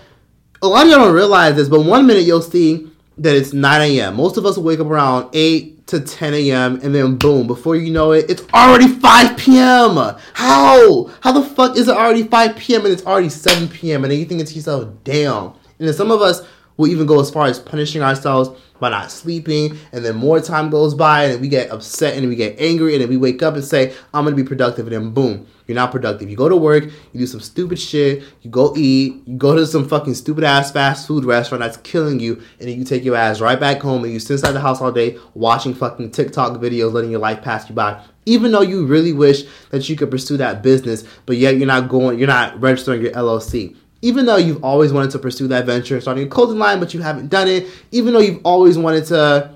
a 0.63 0.67
lot 0.67 0.85
of 0.85 0.91
y'all 0.91 1.01
don't 1.01 1.13
realize 1.13 1.55
this, 1.55 1.69
but 1.69 1.81
one 1.81 2.07
minute 2.07 2.23
you'll 2.23 2.41
see 2.41 2.89
that 3.19 3.35
it's 3.35 3.53
9 3.53 3.81
a.m. 3.81 4.15
Most 4.15 4.37
of 4.37 4.45
us 4.45 4.57
wake 4.57 4.79
up 4.79 4.87
around 4.87 5.29
8 5.33 5.72
to 5.87 5.99
10 5.99 6.33
a.m. 6.33 6.79
and 6.81 6.95
then 6.95 7.17
boom, 7.17 7.47
before 7.47 7.75
you 7.75 7.91
know 7.91 8.11
it, 8.11 8.29
it's 8.29 8.43
already 8.53 8.87
5 8.87 9.37
p.m. 9.37 9.95
How? 10.33 11.09
How 11.21 11.31
the 11.31 11.43
fuck 11.43 11.77
is 11.77 11.87
it 11.87 11.95
already 11.95 12.23
5 12.23 12.55
p.m. 12.55 12.85
and 12.85 12.93
it's 12.93 13.05
already 13.05 13.29
7 13.29 13.67
p.m. 13.67 14.03
and 14.03 14.11
then 14.11 14.19
you 14.19 14.25
think 14.25 14.45
to 14.45 14.53
yourself, 14.53 14.89
damn. 15.03 15.53
And 15.79 15.87
then 15.87 15.93
some 15.93 16.11
of 16.11 16.21
us 16.21 16.47
will 16.77 16.87
even 16.87 17.05
go 17.05 17.19
as 17.19 17.29
far 17.29 17.45
as 17.45 17.59
punishing 17.59 18.01
ourselves 18.01 18.49
by 18.79 18.89
not 18.89 19.11
sleeping 19.11 19.77
and 19.91 20.03
then 20.03 20.15
more 20.15 20.39
time 20.39 20.69
goes 20.69 20.93
by 20.93 21.25
and 21.25 21.41
we 21.41 21.47
get 21.47 21.71
upset 21.71 22.17
and 22.17 22.27
we 22.27 22.35
get 22.35 22.59
angry 22.59 22.93
and 22.93 23.01
then 23.01 23.09
we 23.09 23.17
wake 23.17 23.41
up 23.41 23.53
and 23.53 23.63
say 23.63 23.93
i'm 24.13 24.25
gonna 24.25 24.35
be 24.35 24.43
productive 24.43 24.85
and 24.87 24.93
then 24.93 25.11
boom 25.11 25.47
you're 25.65 25.75
not 25.75 25.91
productive. 25.91 26.29
You 26.29 26.35
go 26.35 26.49
to 26.49 26.57
work 26.57 26.83
you 26.83 27.19
do 27.19 27.25
some 27.25 27.39
stupid 27.39 27.79
shit 27.79 28.23
you 28.41 28.49
go 28.49 28.73
eat 28.75 29.23
you 29.25 29.37
go 29.37 29.55
to 29.55 29.65
some 29.65 29.87
fucking 29.87 30.13
stupid 30.15 30.43
ass 30.43 30.71
fast 30.71 31.07
food 31.07 31.25
restaurant 31.25 31.61
that's 31.61 31.77
killing 31.77 32.19
you 32.19 32.33
and 32.59 32.67
then 32.67 32.77
you 32.77 32.83
take 32.83 33.03
your 33.03 33.15
ass 33.15 33.39
right 33.39 33.59
back 33.59 33.81
home 33.81 34.03
and 34.03 34.11
you 34.11 34.19
sit 34.19 34.33
inside 34.33 34.51
the 34.51 34.59
house 34.59 34.81
all 34.81 34.91
day 34.91 35.17
watching 35.33 35.73
fucking 35.73 36.11
tiktok 36.11 36.59
videos 36.59 36.91
letting 36.91 37.11
your 37.11 37.19
life 37.19 37.41
pass 37.41 37.69
you 37.69 37.75
by. 37.75 38.03
Even 38.25 38.51
though 38.53 38.61
you 38.61 38.85
really 38.85 39.11
wish 39.11 39.43
that 39.69 39.87
you 39.89 39.95
could 39.95 40.11
pursue 40.11 40.37
that 40.37 40.61
business 40.61 41.03
but 41.25 41.37
yet 41.37 41.57
you're 41.57 41.67
not 41.67 41.87
going 41.87 42.17
you're 42.19 42.27
not 42.27 42.59
registering 42.59 43.01
your 43.01 43.11
llc 43.11 43.75
even 44.03 44.25
though 44.25 44.35
you've 44.35 44.61
always 44.63 44.91
wanted 44.91 45.09
to 45.11 45.17
pursue 45.17 45.47
that 45.47 45.65
venture, 45.65 45.99
starting 46.01 46.25
a 46.25 46.27
clothing 46.27 46.59
line, 46.59 46.77
but 46.77 46.93
you 46.93 47.01
haven't 47.01 47.29
done 47.29 47.47
it, 47.47 47.67
even 47.91 48.13
though 48.13 48.19
you've 48.19 48.41
always 48.43 48.77
wanted 48.77 49.05
to 49.05 49.49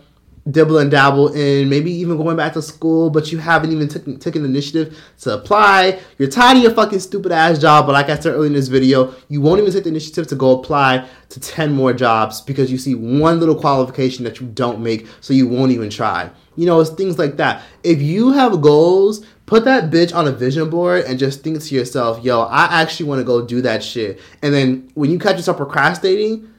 dibble 0.49 0.77
and 0.77 0.89
dabble 0.89 1.33
in 1.33 1.67
maybe 1.67 1.91
even 1.91 2.15
going 2.15 2.37
back 2.37 2.53
to 2.53 2.61
school, 2.61 3.09
but 3.09 3.29
you 3.29 3.37
haven't 3.37 3.73
even 3.73 3.89
taken 3.89 4.43
the 4.43 4.47
initiative 4.47 4.97
to 5.19 5.33
apply. 5.33 5.99
You're 6.17 6.29
tired 6.29 6.55
of 6.55 6.63
your 6.63 6.71
fucking 6.71 6.99
stupid 6.99 7.33
ass 7.33 7.59
job, 7.59 7.87
but 7.87 7.91
like 7.91 8.07
I 8.07 8.17
said 8.17 8.27
earlier 8.33 8.47
in 8.47 8.53
this 8.53 8.69
video, 8.69 9.13
you 9.27 9.41
won't 9.41 9.59
even 9.59 9.73
take 9.73 9.83
the 9.83 9.89
initiative 9.89 10.27
to 10.27 10.35
go 10.35 10.57
apply 10.57 11.05
to 11.27 11.39
10 11.41 11.73
more 11.73 11.91
jobs 11.91 12.39
because 12.39 12.71
you 12.71 12.77
see 12.77 12.95
one 12.95 13.41
little 13.41 13.55
qualification 13.55 14.23
that 14.23 14.39
you 14.39 14.47
don't 14.47 14.79
make, 14.79 15.07
so 15.19 15.33
you 15.33 15.45
won't 15.45 15.73
even 15.73 15.89
try. 15.89 16.29
You 16.57 16.65
know, 16.65 16.81
it's 16.81 16.89
things 16.89 17.17
like 17.17 17.37
that. 17.37 17.63
If 17.83 18.01
you 18.01 18.33
have 18.33 18.61
goals, 18.61 19.25
put 19.45 19.63
that 19.63 19.89
bitch 19.89 20.13
on 20.13 20.27
a 20.27 20.31
vision 20.31 20.69
board 20.69 21.05
and 21.05 21.17
just 21.17 21.43
think 21.43 21.61
to 21.63 21.75
yourself, 21.75 22.23
yo, 22.23 22.41
I 22.41 22.81
actually 22.81 23.07
want 23.07 23.19
to 23.19 23.23
go 23.23 23.45
do 23.45 23.61
that 23.61 23.81
shit. 23.83 24.19
And 24.41 24.53
then 24.53 24.91
when 24.95 25.09
you 25.09 25.19
catch 25.19 25.37
yourself 25.37 25.57
procrastinating, 25.57 26.51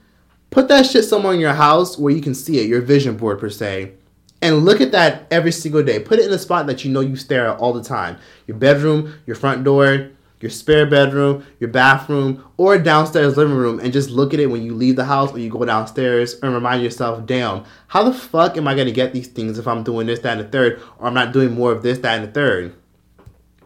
put 0.50 0.69
that 0.69 0.87
shit 0.87 1.05
somewhere 1.05 1.35
in 1.35 1.40
your 1.40 1.52
house 1.52 1.99
where 1.99 2.14
you 2.14 2.23
can 2.23 2.35
see 2.35 2.59
it, 2.61 2.69
your 2.69 2.81
vision 2.81 3.17
board 3.17 3.38
per 3.40 3.50
se. 3.50 3.93
And 4.40 4.64
look 4.64 4.81
at 4.81 4.93
that 4.93 5.26
every 5.33 5.50
single 5.50 5.83
day. 5.83 5.99
Put 5.99 6.21
it 6.21 6.26
in 6.26 6.33
a 6.33 6.38
spot 6.38 6.69
that 6.69 6.85
you 6.85 6.93
know 6.93 7.00
you 7.00 7.17
stare 7.17 7.49
at 7.49 7.59
all 7.59 7.73
the 7.73 7.83
time. 7.83 8.19
Your 8.47 8.57
bedroom, 8.57 9.14
your 9.26 9.35
front 9.35 9.64
door, 9.64 10.11
your 10.40 10.50
spare 10.50 10.87
bedroom, 10.87 11.45
your 11.61 11.71
bathroom, 11.71 12.45
or 12.57 12.78
downstairs 12.78 13.37
living 13.37 13.57
room 13.57 13.80
and 13.80 13.92
just 13.92 14.11
look 14.11 14.33
at 14.33 14.40
it 14.40 14.47
when 14.47 14.62
you 14.62 14.75
leave 14.75 14.97
the 14.97 15.04
house 15.04 15.33
or 15.33 15.38
you 15.38 15.50
go 15.50 15.64
downstairs 15.64 16.35
and 16.42 16.54
remind 16.54 16.83
yourself, 16.83 17.26
damn, 17.26 17.64
how 17.88 18.02
the 18.02 18.12
fuck 18.12 18.57
am 18.57 18.68
I 18.68 18.75
gonna 18.75 18.92
get 18.92 19.12
these 19.12 19.28
things 19.28 19.59
if 19.59 19.66
I'm 19.66 19.83
doing 19.83 20.07
this, 20.07 20.21
that, 20.21 20.38
and 20.38 20.47
the 20.47 20.50
third, 20.50 20.80
or 20.99 21.07
I'm 21.07 21.14
not 21.14 21.33
doing 21.33 21.52
more 21.52 21.73
of 21.73 21.83
this, 21.83 21.99
that, 21.99 22.18
and 22.18 22.28
the 22.28 22.33
third? 22.33 22.75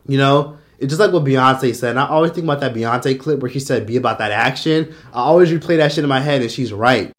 You 0.06 0.18
know? 0.18 0.58
It's 0.78 0.90
just 0.90 0.98
like 0.98 1.12
what 1.12 1.22
Beyonce 1.22 1.76
said. 1.76 1.90
And 1.90 2.00
I 2.00 2.08
always 2.08 2.32
think 2.32 2.42
about 2.42 2.58
that 2.58 2.74
Beyonce 2.74 3.16
clip 3.16 3.38
where 3.38 3.50
she 3.50 3.60
said, 3.60 3.86
be 3.86 3.96
about 3.96 4.18
that 4.18 4.32
action. 4.32 4.92
I 5.12 5.20
always 5.20 5.52
replay 5.52 5.76
that 5.76 5.92
shit 5.92 6.02
in 6.02 6.08
my 6.08 6.18
head 6.18 6.42
and 6.42 6.50
she's 6.50 6.72
right. 6.72 7.12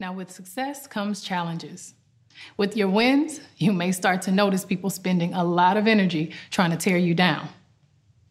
Now, 0.00 0.12
with 0.12 0.30
success 0.32 0.88
comes 0.88 1.20
challenges. 1.20 1.94
With 2.56 2.76
your 2.76 2.88
wins, 2.88 3.40
you 3.58 3.72
may 3.72 3.92
start 3.92 4.22
to 4.22 4.32
notice 4.32 4.64
people 4.64 4.90
spending 4.90 5.34
a 5.34 5.44
lot 5.44 5.76
of 5.76 5.86
energy 5.86 6.32
trying 6.50 6.70
to 6.72 6.76
tear 6.76 6.96
you 6.96 7.14
down. 7.14 7.48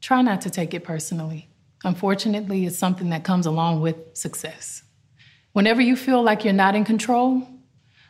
Try 0.01 0.21
not 0.21 0.41
to 0.41 0.49
take 0.49 0.73
it 0.73 0.83
personally. 0.83 1.49
Unfortunately, 1.83 2.65
it's 2.65 2.77
something 2.77 3.09
that 3.09 3.23
comes 3.23 3.45
along 3.45 3.81
with 3.81 3.95
success. 4.15 4.83
Whenever 5.53 5.81
you 5.81 5.95
feel 5.95 6.21
like 6.21 6.43
you're 6.43 6.53
not 6.53 6.75
in 6.75 6.85
control 6.85 7.47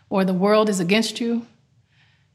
or 0.09 0.25
the 0.25 0.33
world 0.33 0.69
is 0.69 0.79
against 0.79 1.19
you, 1.19 1.45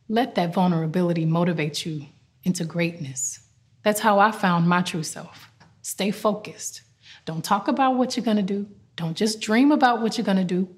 let 0.09 0.35
that 0.35 0.53
vulnerability 0.55 1.25
motivate 1.25 1.87
you 1.87 2.07
into 2.45 2.65
greatness. 2.65 3.41
That's 3.83 4.01
how 4.01 4.19
I 4.19 4.31
found 4.31 4.69
my 4.69 4.83
true 4.83 5.03
self. 5.03 5.51
Stay 5.83 6.11
focused. 6.11 6.83
Don't 7.25 7.45
talk 7.45 7.69
about 7.69 7.97
what 7.97 8.17
you're 8.17 8.25
gonna 8.25 8.43
do. 8.43 8.67
Don't 8.97 9.17
just 9.17 9.41
dream 9.41 9.73
about 9.73 10.03
what 10.03 10.19
you're 10.19 10.25
gonna 10.25 10.45
do. 10.45 10.69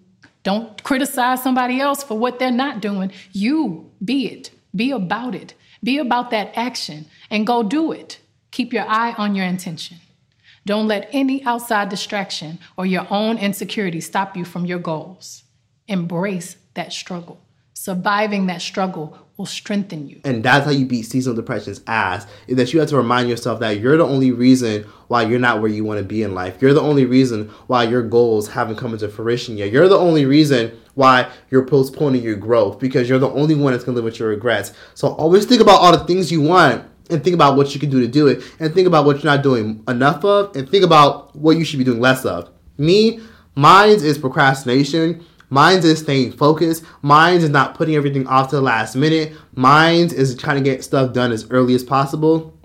Don't 0.43 0.83
criticize 0.83 1.43
somebody 1.43 1.81
else 1.81 2.05
for 2.05 2.19
what 2.19 2.39
they're 2.39 2.51
not 2.51 2.81
doing. 2.81 3.13
You 3.33 3.91
be 4.05 4.27
it. 4.27 4.51
Be 4.75 4.91
about 4.91 5.35
it. 5.35 5.55
Be 5.83 5.99
about 5.99 6.31
that 6.31 6.53
action 6.55 7.07
and 7.31 7.47
go 7.47 7.63
do 7.63 7.93
it. 7.93 8.19
Keep 8.55 8.73
your 8.73 8.87
eye 8.87 9.17
on 9.19 9.35
your 9.35 9.47
intention. 9.47 9.97
Don't 10.65 10.87
let 10.87 11.09
any 11.11 11.45
outside 11.45 11.89
distraction 11.89 12.61
or 12.77 12.87
your 12.87 13.05
own 13.11 13.37
insecurity 13.37 14.01
stop 14.01 14.37
you 14.37 14.45
from 14.45 14.65
your 14.65 14.79
goals. 14.79 15.43
Embrace 15.89 16.55
that 16.75 16.93
struggle. 16.93 17.41
Surviving 17.73 18.47
that 18.47 18.63
struggle 18.63 19.19
will 19.37 19.45
strengthen 19.45 20.09
you. 20.09 20.21
And 20.25 20.45
that's 20.45 20.67
how 20.67 20.71
you 20.71 20.87
beat 20.87 21.03
seasonal 21.03 21.35
depression's 21.35 21.81
ass. 21.89 22.29
Is 22.47 22.57
that 22.57 22.73
you 22.73 22.79
have 22.79 22.89
to 22.91 22.97
remind 22.97 23.29
yourself 23.29 23.59
that 23.59 23.81
you're 23.81 23.97
the 23.97 24.07
only 24.07 24.31
reason 24.31 24.85
why 25.09 25.23
you're 25.23 25.41
not 25.41 25.61
where 25.61 25.69
you 25.69 25.83
want 25.83 25.99
to 25.99 26.05
be 26.05 26.23
in 26.23 26.33
life. 26.33 26.63
You're 26.63 26.75
the 26.75 26.81
only 26.81 27.07
reason 27.07 27.49
why 27.67 27.83
your 27.83 28.05
goals 28.05 28.47
haven't 28.47 28.77
come 28.77 28.93
into 28.93 29.09
fruition 29.09 29.59
yet. 29.59 29.73
You're 29.73 29.89
the 29.89 29.99
only 29.99 30.27
reason 30.27 30.81
why 30.95 31.29
you're 31.51 31.67
postponing 31.67 32.23
your 32.23 32.37
growth 32.37 32.79
because 32.79 33.09
you're 33.09 33.19
the 33.19 33.31
only 33.31 33.57
one 33.57 33.73
that's 33.73 33.83
gonna 33.83 33.97
live 33.97 34.05
with 34.05 34.21
your 34.21 34.29
regrets. 34.29 34.73
So 34.95 35.09
always 35.09 35.45
think 35.45 35.61
about 35.61 35.81
all 35.81 35.91
the 35.91 36.05
things 36.05 36.31
you 36.31 36.41
want 36.41 36.85
and 37.11 37.23
think 37.23 37.35
about 37.35 37.57
what 37.57 37.75
you 37.75 37.81
can 37.81 37.91
do 37.91 38.01
to 38.01 38.09
do 38.09 38.27
it 38.27 38.43
and 38.59 38.73
think 38.73 38.87
about 38.87 39.05
what 39.05 39.17
you're 39.17 39.33
not 39.33 39.43
doing 39.43 39.83
enough 39.89 40.25
of 40.25 40.57
and 40.57 40.69
think 40.69 40.85
about 40.85 41.35
what 41.37 41.57
you 41.57 41.65
should 41.65 41.79
be 41.79 41.85
doing 41.85 42.01
less 42.01 42.25
of. 42.25 42.51
Me, 42.79 43.21
mine 43.55 43.91
is 43.91 44.19
procrastination. 44.19 45.25
Mine 45.51 45.79
is 45.79 46.01
staying 46.01 46.33
focused. 46.33 46.85
Mine 47.03 47.37
is 47.37 47.51
not 47.51 47.75
putting 47.75 47.95
everything 47.95 48.27
off 48.27 48.51
to 48.51 48.57
the 48.57 48.63
last 48.63 48.97
minute. 48.97 49.33
Mine 49.55 50.13
is 50.13 50.35
trying 50.37 50.57
to 50.57 50.69
get 50.69 50.83
stuff 50.83 51.13
done 51.13 51.31
as 51.31 51.49
early 51.51 51.75
as 51.75 51.85
possible. 51.85 52.59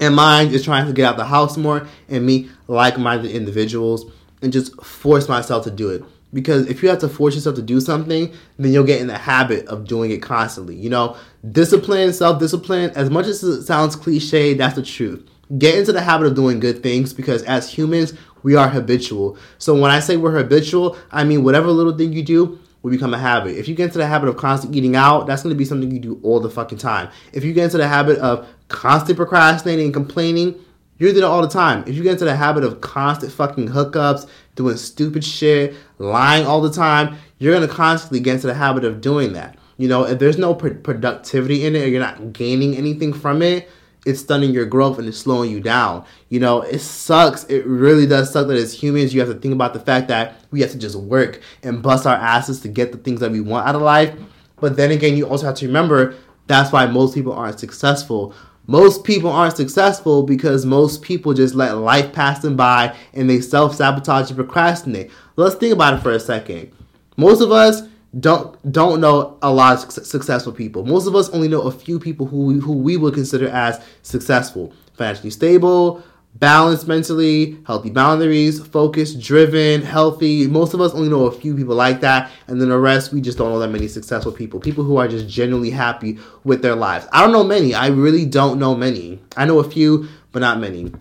And 0.00 0.16
mine 0.16 0.48
is 0.48 0.64
trying 0.64 0.86
to 0.86 0.92
get 0.92 1.04
out 1.04 1.16
the 1.16 1.24
house 1.24 1.56
more 1.56 1.86
and 2.08 2.26
meet 2.26 2.50
like 2.66 2.98
minded 2.98 3.30
individuals 3.30 4.10
and 4.42 4.52
just 4.52 4.74
force 4.82 5.28
myself 5.28 5.64
to 5.64 5.70
do 5.70 5.90
it. 5.90 6.02
Because 6.32 6.66
if 6.68 6.82
you 6.82 6.88
have 6.88 7.00
to 7.00 7.08
force 7.08 7.34
yourself 7.34 7.56
to 7.56 7.62
do 7.62 7.80
something, 7.80 8.32
then 8.58 8.72
you'll 8.72 8.84
get 8.84 9.00
in 9.00 9.08
the 9.08 9.18
habit 9.18 9.66
of 9.66 9.86
doing 9.86 10.10
it 10.10 10.22
constantly. 10.22 10.76
You 10.76 10.88
know, 10.90 11.16
discipline, 11.48 12.12
self 12.12 12.38
discipline, 12.38 12.90
as 12.94 13.10
much 13.10 13.26
as 13.26 13.42
it 13.42 13.64
sounds 13.64 13.96
cliche, 13.96 14.54
that's 14.54 14.76
the 14.76 14.82
truth. 14.82 15.28
Get 15.58 15.76
into 15.76 15.92
the 15.92 16.00
habit 16.00 16.26
of 16.26 16.34
doing 16.34 16.60
good 16.60 16.82
things 16.82 17.12
because 17.12 17.42
as 17.42 17.72
humans, 17.72 18.14
we 18.42 18.54
are 18.54 18.68
habitual. 18.68 19.36
So 19.58 19.78
when 19.78 19.90
I 19.90 20.00
say 20.00 20.16
we're 20.16 20.36
habitual, 20.36 20.96
I 21.10 21.24
mean 21.24 21.44
whatever 21.44 21.68
little 21.68 21.96
thing 21.96 22.12
you 22.12 22.22
do 22.22 22.58
will 22.82 22.90
become 22.90 23.12
a 23.12 23.18
habit. 23.18 23.58
If 23.58 23.68
you 23.68 23.74
get 23.74 23.86
into 23.86 23.98
the 23.98 24.06
habit 24.06 24.28
of 24.28 24.36
constantly 24.36 24.78
eating 24.78 24.96
out, 24.96 25.26
that's 25.26 25.42
going 25.42 25.54
to 25.54 25.58
be 25.58 25.64
something 25.64 25.90
you 25.90 25.98
do 25.98 26.20
all 26.22 26.40
the 26.40 26.48
fucking 26.48 26.78
time. 26.78 27.10
If 27.32 27.44
you 27.44 27.52
get 27.52 27.64
into 27.64 27.76
the 27.76 27.88
habit 27.88 28.18
of 28.18 28.48
constant 28.68 29.16
procrastinating 29.16 29.86
and 29.86 29.94
complaining, 29.94 30.54
you're 30.98 31.12
doing 31.12 31.24
it 31.24 31.26
all 31.26 31.42
the 31.42 31.48
time. 31.48 31.84
If 31.86 31.94
you 31.94 32.02
get 32.02 32.12
into 32.12 32.26
the 32.26 32.36
habit 32.36 32.62
of 32.62 32.80
constant 32.80 33.32
fucking 33.32 33.68
hookups, 33.68 34.28
doing 34.54 34.76
stupid 34.76 35.24
shit, 35.24 35.74
lying 35.98 36.46
all 36.46 36.60
the 36.60 36.70
time, 36.70 37.16
you're 37.38 37.54
gonna 37.54 37.68
constantly 37.68 38.20
get 38.20 38.34
into 38.34 38.46
the 38.46 38.54
habit 38.54 38.84
of 38.84 39.00
doing 39.00 39.32
that. 39.32 39.58
You 39.80 39.88
know, 39.88 40.04
if 40.04 40.18
there's 40.18 40.36
no 40.36 40.54
pr- 40.54 40.74
productivity 40.74 41.64
in 41.64 41.74
it, 41.74 41.88
you're 41.88 42.00
not 42.00 42.34
gaining 42.34 42.76
anything 42.76 43.14
from 43.14 43.40
it, 43.40 43.66
it's 44.04 44.20
stunning 44.20 44.50
your 44.52 44.66
growth 44.66 44.98
and 44.98 45.08
it's 45.08 45.16
slowing 45.16 45.50
you 45.50 45.58
down. 45.58 46.04
You 46.28 46.38
know, 46.38 46.60
it 46.60 46.80
sucks. 46.80 47.44
It 47.44 47.64
really 47.64 48.06
does 48.06 48.30
suck 48.30 48.48
that 48.48 48.58
as 48.58 48.74
humans, 48.74 49.14
you 49.14 49.20
have 49.20 49.30
to 49.30 49.38
think 49.38 49.54
about 49.54 49.72
the 49.72 49.80
fact 49.80 50.08
that 50.08 50.36
we 50.50 50.60
have 50.60 50.70
to 50.72 50.78
just 50.78 50.96
work 50.96 51.40
and 51.62 51.82
bust 51.82 52.06
our 52.06 52.14
asses 52.14 52.60
to 52.60 52.68
get 52.68 52.92
the 52.92 52.98
things 52.98 53.20
that 53.20 53.32
we 53.32 53.40
want 53.40 53.66
out 53.66 53.74
of 53.74 53.80
life. 53.80 54.14
But 54.60 54.76
then 54.76 54.90
again, 54.90 55.16
you 55.16 55.26
also 55.26 55.46
have 55.46 55.54
to 55.56 55.66
remember 55.66 56.14
that's 56.46 56.72
why 56.72 56.84
most 56.84 57.14
people 57.14 57.32
aren't 57.32 57.58
successful 57.58 58.34
most 58.66 59.02
people 59.02 59.30
aren't 59.30 59.56
successful 59.56 60.22
because 60.22 60.64
most 60.64 61.02
people 61.02 61.34
just 61.34 61.56
let 61.56 61.76
life 61.78 62.12
pass 62.12 62.40
them 62.40 62.54
by 62.54 62.94
and 63.14 63.28
they 63.28 63.40
self 63.40 63.74
sabotage 63.74 64.30
and 64.30 64.36
procrastinate. 64.36 65.10
Let's 65.34 65.56
think 65.56 65.72
about 65.72 65.94
it 65.94 66.02
for 66.02 66.12
a 66.12 66.20
second. 66.20 66.70
Most 67.16 67.40
of 67.40 67.50
us 67.50 67.82
don't 68.18 68.72
don't 68.72 69.00
know 69.00 69.38
a 69.42 69.52
lot 69.52 69.84
of 69.84 69.92
successful 69.92 70.52
people. 70.52 70.84
Most 70.84 71.06
of 71.06 71.14
us 71.14 71.28
only 71.30 71.48
know 71.48 71.62
a 71.62 71.70
few 71.70 72.00
people 72.00 72.26
who 72.26 72.46
we, 72.46 72.58
who 72.58 72.72
we 72.72 72.96
would 72.96 73.14
consider 73.14 73.48
as 73.48 73.80
successful, 74.02 74.72
financially 74.94 75.30
stable, 75.30 76.02
balanced 76.34 76.88
mentally, 76.88 77.58
healthy 77.66 77.90
boundaries, 77.90 78.64
focused, 78.66 79.20
driven, 79.20 79.82
healthy. 79.82 80.48
Most 80.48 80.74
of 80.74 80.80
us 80.80 80.92
only 80.92 81.08
know 81.08 81.26
a 81.26 81.32
few 81.32 81.54
people 81.54 81.76
like 81.76 82.00
that, 82.00 82.30
and 82.48 82.60
then 82.60 82.68
the 82.68 82.78
rest 82.78 83.12
we 83.12 83.20
just 83.20 83.38
don't 83.38 83.50
know 83.50 83.60
that 83.60 83.68
many 83.68 83.86
successful 83.86 84.32
people. 84.32 84.58
People 84.58 84.82
who 84.82 84.96
are 84.96 85.06
just 85.06 85.28
genuinely 85.28 85.70
happy 85.70 86.18
with 86.42 86.62
their 86.62 86.74
lives. 86.74 87.06
I 87.12 87.22
don't 87.22 87.32
know 87.32 87.44
many. 87.44 87.74
I 87.74 87.88
really 87.88 88.26
don't 88.26 88.58
know 88.58 88.74
many. 88.74 89.20
I 89.36 89.44
know 89.44 89.60
a 89.60 89.70
few, 89.70 90.08
but 90.32 90.40
not 90.40 90.58
many. 90.58 90.92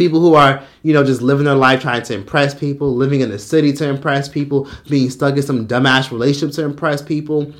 People 0.00 0.20
who 0.20 0.32
are, 0.32 0.62
you 0.82 0.94
know, 0.94 1.04
just 1.04 1.20
living 1.20 1.44
their 1.44 1.54
life 1.54 1.82
trying 1.82 2.02
to 2.04 2.14
impress 2.14 2.54
people, 2.54 2.96
living 2.96 3.20
in 3.20 3.28
the 3.28 3.38
city 3.38 3.70
to 3.74 3.86
impress 3.86 4.30
people, 4.30 4.66
being 4.88 5.10
stuck 5.10 5.36
in 5.36 5.42
some 5.42 5.68
dumbass 5.68 6.10
relationship 6.10 6.54
to 6.54 6.64
impress 6.64 7.02
people, 7.02 7.52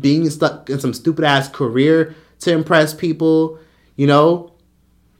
being 0.00 0.30
stuck 0.30 0.70
in 0.70 0.80
some 0.80 0.94
stupid 0.94 1.26
ass 1.26 1.46
career 1.50 2.14
to 2.38 2.52
impress 2.52 2.94
people, 2.94 3.58
you 3.96 4.06
know, 4.06 4.54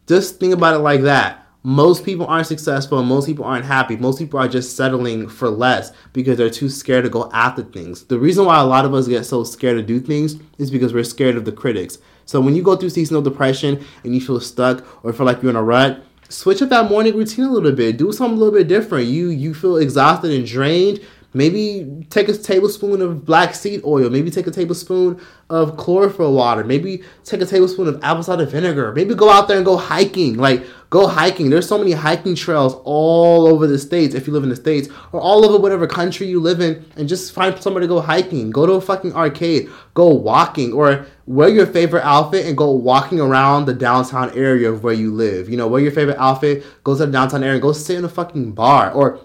just 0.06 0.40
think 0.40 0.54
about 0.54 0.74
it 0.74 0.78
like 0.78 1.02
that. 1.02 1.46
Most 1.64 2.02
people 2.02 2.26
aren't 2.26 2.46
successful 2.46 3.02
most 3.02 3.26
people 3.26 3.44
aren't 3.44 3.66
happy. 3.66 3.98
Most 3.98 4.18
people 4.18 4.40
are 4.40 4.48
just 4.48 4.74
settling 4.74 5.28
for 5.28 5.50
less 5.50 5.92
because 6.14 6.38
they're 6.38 6.48
too 6.48 6.70
scared 6.70 7.04
to 7.04 7.10
go 7.10 7.28
after 7.34 7.62
things. 7.62 8.04
The 8.04 8.18
reason 8.18 8.46
why 8.46 8.58
a 8.58 8.64
lot 8.64 8.86
of 8.86 8.94
us 8.94 9.06
get 9.06 9.26
so 9.26 9.44
scared 9.44 9.76
to 9.76 9.82
do 9.82 10.00
things 10.00 10.36
is 10.56 10.70
because 10.70 10.94
we're 10.94 11.04
scared 11.04 11.36
of 11.36 11.44
the 11.44 11.52
critics. 11.52 11.98
So 12.24 12.40
when 12.40 12.54
you 12.54 12.62
go 12.62 12.74
through 12.74 12.88
seasonal 12.88 13.20
depression 13.20 13.84
and 14.02 14.14
you 14.14 14.22
feel 14.22 14.40
stuck 14.40 14.82
or 15.04 15.12
feel 15.12 15.26
like 15.26 15.42
you're 15.42 15.50
in 15.50 15.56
a 15.56 15.62
rut, 15.62 16.02
switch 16.28 16.62
up 16.62 16.68
that 16.68 16.90
morning 16.90 17.16
routine 17.16 17.44
a 17.44 17.50
little 17.50 17.72
bit. 17.72 17.96
Do 17.96 18.12
something 18.12 18.36
a 18.36 18.40
little 18.40 18.58
bit 18.58 18.68
different. 18.68 19.06
You 19.08 19.28
you 19.28 19.54
feel 19.54 19.76
exhausted 19.76 20.32
and 20.32 20.46
drained. 20.46 21.00
Maybe 21.34 22.06
take 22.08 22.28
a 22.28 22.32
tablespoon 22.32 23.02
of 23.02 23.26
black 23.26 23.54
seed 23.54 23.82
oil. 23.84 24.08
Maybe 24.08 24.30
take 24.30 24.46
a 24.46 24.50
tablespoon 24.50 25.20
of 25.50 25.76
chlorophyll 25.76 26.32
water. 26.32 26.64
Maybe 26.64 27.02
take 27.24 27.42
a 27.42 27.46
tablespoon 27.46 27.86
of 27.86 28.02
apple 28.02 28.22
cider 28.22 28.46
vinegar. 28.46 28.92
Maybe 28.92 29.14
go 29.14 29.28
out 29.28 29.46
there 29.46 29.58
and 29.58 29.66
go 29.66 29.76
hiking. 29.76 30.38
Like 30.38 30.64
go 30.90 31.06
hiking. 31.06 31.50
There's 31.50 31.68
so 31.68 31.78
many 31.78 31.92
hiking 31.92 32.34
trails 32.34 32.74
all 32.84 33.46
over 33.46 33.66
the 33.66 33.78
states 33.78 34.14
if 34.14 34.26
you 34.26 34.32
live 34.32 34.42
in 34.42 34.48
the 34.48 34.56
states 34.56 34.88
or 35.12 35.20
all 35.20 35.44
over 35.44 35.58
whatever 35.58 35.86
country 35.86 36.26
you 36.26 36.40
live 36.40 36.60
in 36.60 36.84
and 36.96 37.08
just 37.08 37.32
find 37.32 37.60
somewhere 37.60 37.80
to 37.80 37.86
go 37.86 38.00
hiking. 38.00 38.50
Go 38.50 38.66
to 38.66 38.72
a 38.72 38.80
fucking 38.80 39.14
arcade. 39.14 39.68
Go 39.94 40.08
walking 40.08 40.72
or 40.72 41.06
wear 41.26 41.48
your 41.48 41.66
favorite 41.66 42.04
outfit 42.04 42.46
and 42.46 42.56
go 42.56 42.70
walking 42.70 43.20
around 43.20 43.66
the 43.66 43.74
downtown 43.74 44.30
area 44.36 44.70
of 44.70 44.82
where 44.82 44.94
you 44.94 45.12
live. 45.12 45.48
You 45.48 45.56
know, 45.56 45.68
wear 45.68 45.82
your 45.82 45.92
favorite 45.92 46.18
outfit, 46.18 46.64
go 46.84 46.96
to 46.96 47.06
the 47.06 47.12
downtown 47.12 47.42
area 47.42 47.54
and 47.54 47.62
go 47.62 47.72
sit 47.72 47.98
in 47.98 48.04
a 48.04 48.08
fucking 48.08 48.52
bar 48.52 48.90
or 48.92 49.20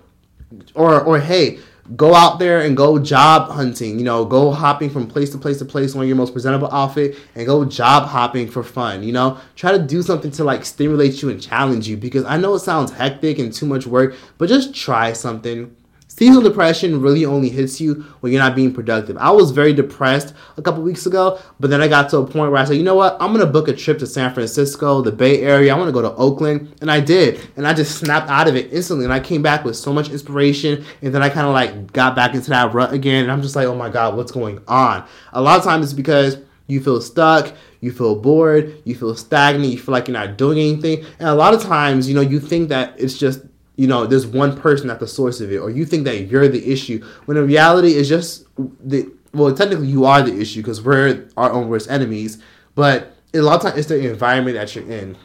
or 0.76 1.02
or 1.02 1.20
hey, 1.20 1.60
go 1.96 2.14
out 2.14 2.40
there 2.40 2.62
and 2.62 2.78
go 2.78 2.98
job 3.00 3.50
hunting. 3.50 3.98
You 4.00 4.06
know, 4.06 4.26
go 4.26 4.52
hopping 4.52 4.90
from 4.90 5.08
place 5.08 5.32
to 5.32 5.38
place 5.38 5.60
to 5.60 5.66
place 5.66 5.96
on 5.96 6.08
your 6.08 6.16
most 6.16 6.34
presentable 6.34 6.72
outfit 6.72 7.18
and 7.36 7.46
go 7.46 7.66
job 7.66 8.08
hopping 8.08 8.48
for 8.48 8.64
fun. 8.64 9.04
You 9.04 9.12
know, 9.12 9.38
try 9.56 9.72
to 9.72 9.80
do 9.80 10.02
something 10.02 10.32
to 10.32 10.44
like 10.44 10.66
stimulate 10.66 11.22
you 11.22 11.30
and 11.30 11.42
challenge 11.42 11.88
you 11.88 11.98
because 11.98 12.26
I 12.26 12.38
know 12.38 12.56
it 12.56 12.60
sounds 12.60 12.92
hectic 12.92 13.40
and 13.40 13.52
too 13.54 13.66
much 13.66 13.86
work, 13.86 14.16
but 14.38 14.50
just 14.50 14.74
try 14.74 15.14
something. 15.14 15.76
Seasonal 16.24 16.42
depression 16.42 17.02
really 17.02 17.26
only 17.26 17.50
hits 17.50 17.82
you 17.82 17.96
when 18.22 18.32
you're 18.32 18.42
not 18.42 18.56
being 18.56 18.74
productive. 18.74 19.18
I 19.18 19.30
was 19.30 19.52
very 19.52 19.74
depressed 19.74 20.34
a 20.56 20.62
couple 20.62 20.82
weeks 20.82 21.06
ago, 21.06 21.38
but 21.60 21.70
then 21.70 21.82
I 21.82 21.90
got 21.90 22.10
to 22.12 22.20
a 22.20 22.26
point 22.26 22.50
where 22.50 22.62
I 22.62 22.64
said, 22.64 22.78
you 22.78 22.84
know 22.84 22.96
what? 22.96 23.18
I'm 23.20 23.34
gonna 23.34 23.46
book 23.46 23.68
a 23.68 23.74
trip 23.74 24.00
to 24.00 24.08
San 24.08 24.34
Francisco, 24.34 25.02
the 25.02 25.12
Bay 25.12 25.42
Area. 25.42 25.76
I 25.76 25.78
want 25.78 25.90
to 25.90 25.92
go 25.92 26.02
to 26.02 26.16
Oakland, 26.16 26.78
and 26.80 26.90
I 26.90 27.02
did, 27.02 27.42
and 27.58 27.68
I 27.68 27.74
just 27.74 27.98
snapped 27.98 28.30
out 28.30 28.48
of 28.48 28.56
it 28.56 28.72
instantly. 28.72 29.04
And 29.04 29.14
I 29.14 29.20
came 29.20 29.42
back 29.42 29.66
with 29.66 29.76
so 29.76 29.92
much 29.92 30.12
inspiration, 30.12 30.86
and 31.02 31.14
then 31.14 31.22
I 31.22 31.28
kind 31.28 31.46
of 31.46 31.52
like 31.52 31.92
got 31.92 32.16
back 32.16 32.36
into 32.36 32.52
that 32.52 32.74
rut 32.74 32.94
again. 32.94 33.24
And 33.24 33.32
I'm 33.34 33.42
just 33.42 33.58
like, 33.58 33.68
oh 33.68 33.76
my 33.76 33.90
god, 33.90 34.16
what's 34.16 34.32
going 34.32 34.62
on? 34.66 35.06
A 35.34 35.42
lot 35.42 35.58
of 35.58 35.66
times 35.66 35.88
it's 35.88 35.94
because 35.94 36.38
you 36.68 36.80
feel 36.80 37.02
stuck, 37.02 37.54
you 37.82 37.92
feel 37.92 38.16
bored, 38.16 38.82
you 38.86 38.96
feel 38.96 39.14
stagnant, 39.14 39.74
you 39.74 39.78
feel 39.78 39.92
like 39.92 40.08
you're 40.08 40.18
not 40.18 40.38
doing 40.38 40.58
anything, 40.58 41.04
and 41.20 41.28
a 41.28 41.36
lot 41.36 41.54
of 41.54 41.62
times, 41.62 42.08
you 42.08 42.16
know, 42.16 42.22
you 42.22 42.40
think 42.40 42.70
that 42.70 42.98
it's 42.98 43.18
just 43.18 43.42
you 43.76 43.88
know 43.88 44.06
there's 44.06 44.28
one 44.28 44.56
person 44.56 44.90
at 44.90 45.00
the 45.00 45.08
source 45.08 45.42
of 45.42 45.52
it 45.52 45.58
or 45.58 45.70
you 45.70 45.86
think 45.86 46.04
that 46.04 46.28
you're 46.28 46.48
the 46.48 46.72
issue 46.72 47.04
when 47.26 47.38
in 47.38 47.48
reality 47.48 47.94
it's 47.94 48.08
just 48.08 48.46
the 48.58 49.12
well 49.34 49.54
technically 49.54 49.88
you 49.88 50.06
are 50.06 50.22
the 50.22 50.40
issue 50.40 50.62
because 50.62 50.82
we're 50.82 51.28
our 51.38 51.52
own 51.52 51.68
worst 51.70 51.90
enemies 51.90 52.42
but 52.76 53.14
a 53.34 53.42
lot 53.42 53.56
of 53.56 53.62
times 53.62 53.78
it's 53.78 53.88
the 53.88 54.10
environment 54.10 54.56
that 54.56 54.76
you're 54.76 54.90
in. 54.90 55.18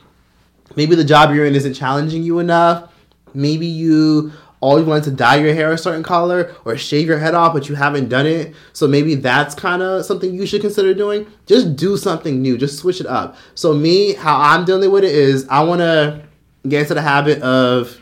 Maybe 0.76 0.94
the 0.94 1.04
job 1.04 1.34
you're 1.34 1.46
in 1.46 1.54
isn't 1.54 1.74
challenging 1.74 2.22
you 2.22 2.38
enough. 2.38 2.92
Maybe 3.34 3.66
you 3.66 4.32
always 4.60 4.84
wanted 4.84 5.04
to 5.04 5.10
dye 5.12 5.36
your 5.36 5.54
hair 5.54 5.70
a 5.72 5.78
certain 5.78 6.02
color 6.02 6.54
or 6.64 6.76
shave 6.76 7.06
your 7.06 7.18
head 7.18 7.32
off 7.32 7.52
but 7.52 7.68
you 7.68 7.74
haven't 7.74 8.08
done 8.08 8.26
it. 8.26 8.54
So 8.72 8.88
maybe 8.88 9.14
that's 9.14 9.54
kind 9.54 9.82
of 9.82 10.04
something 10.04 10.34
you 10.34 10.46
should 10.46 10.60
consider 10.60 10.94
doing. 10.94 11.26
Just 11.46 11.76
do 11.76 11.96
something 11.96 12.42
new 12.42 12.58
just 12.58 12.78
switch 12.78 13.00
it 13.00 13.06
up. 13.06 13.36
So 13.54 13.72
me 13.72 14.14
how 14.14 14.36
i'm 14.36 14.64
dealing 14.64 14.90
with 14.90 15.04
it 15.04 15.14
is 15.14 15.46
i 15.48 15.62
want 15.62 15.80
to 15.80 16.24
get 16.68 16.82
into 16.82 16.94
the 16.94 17.02
habit 17.02 17.40
of 17.40 18.00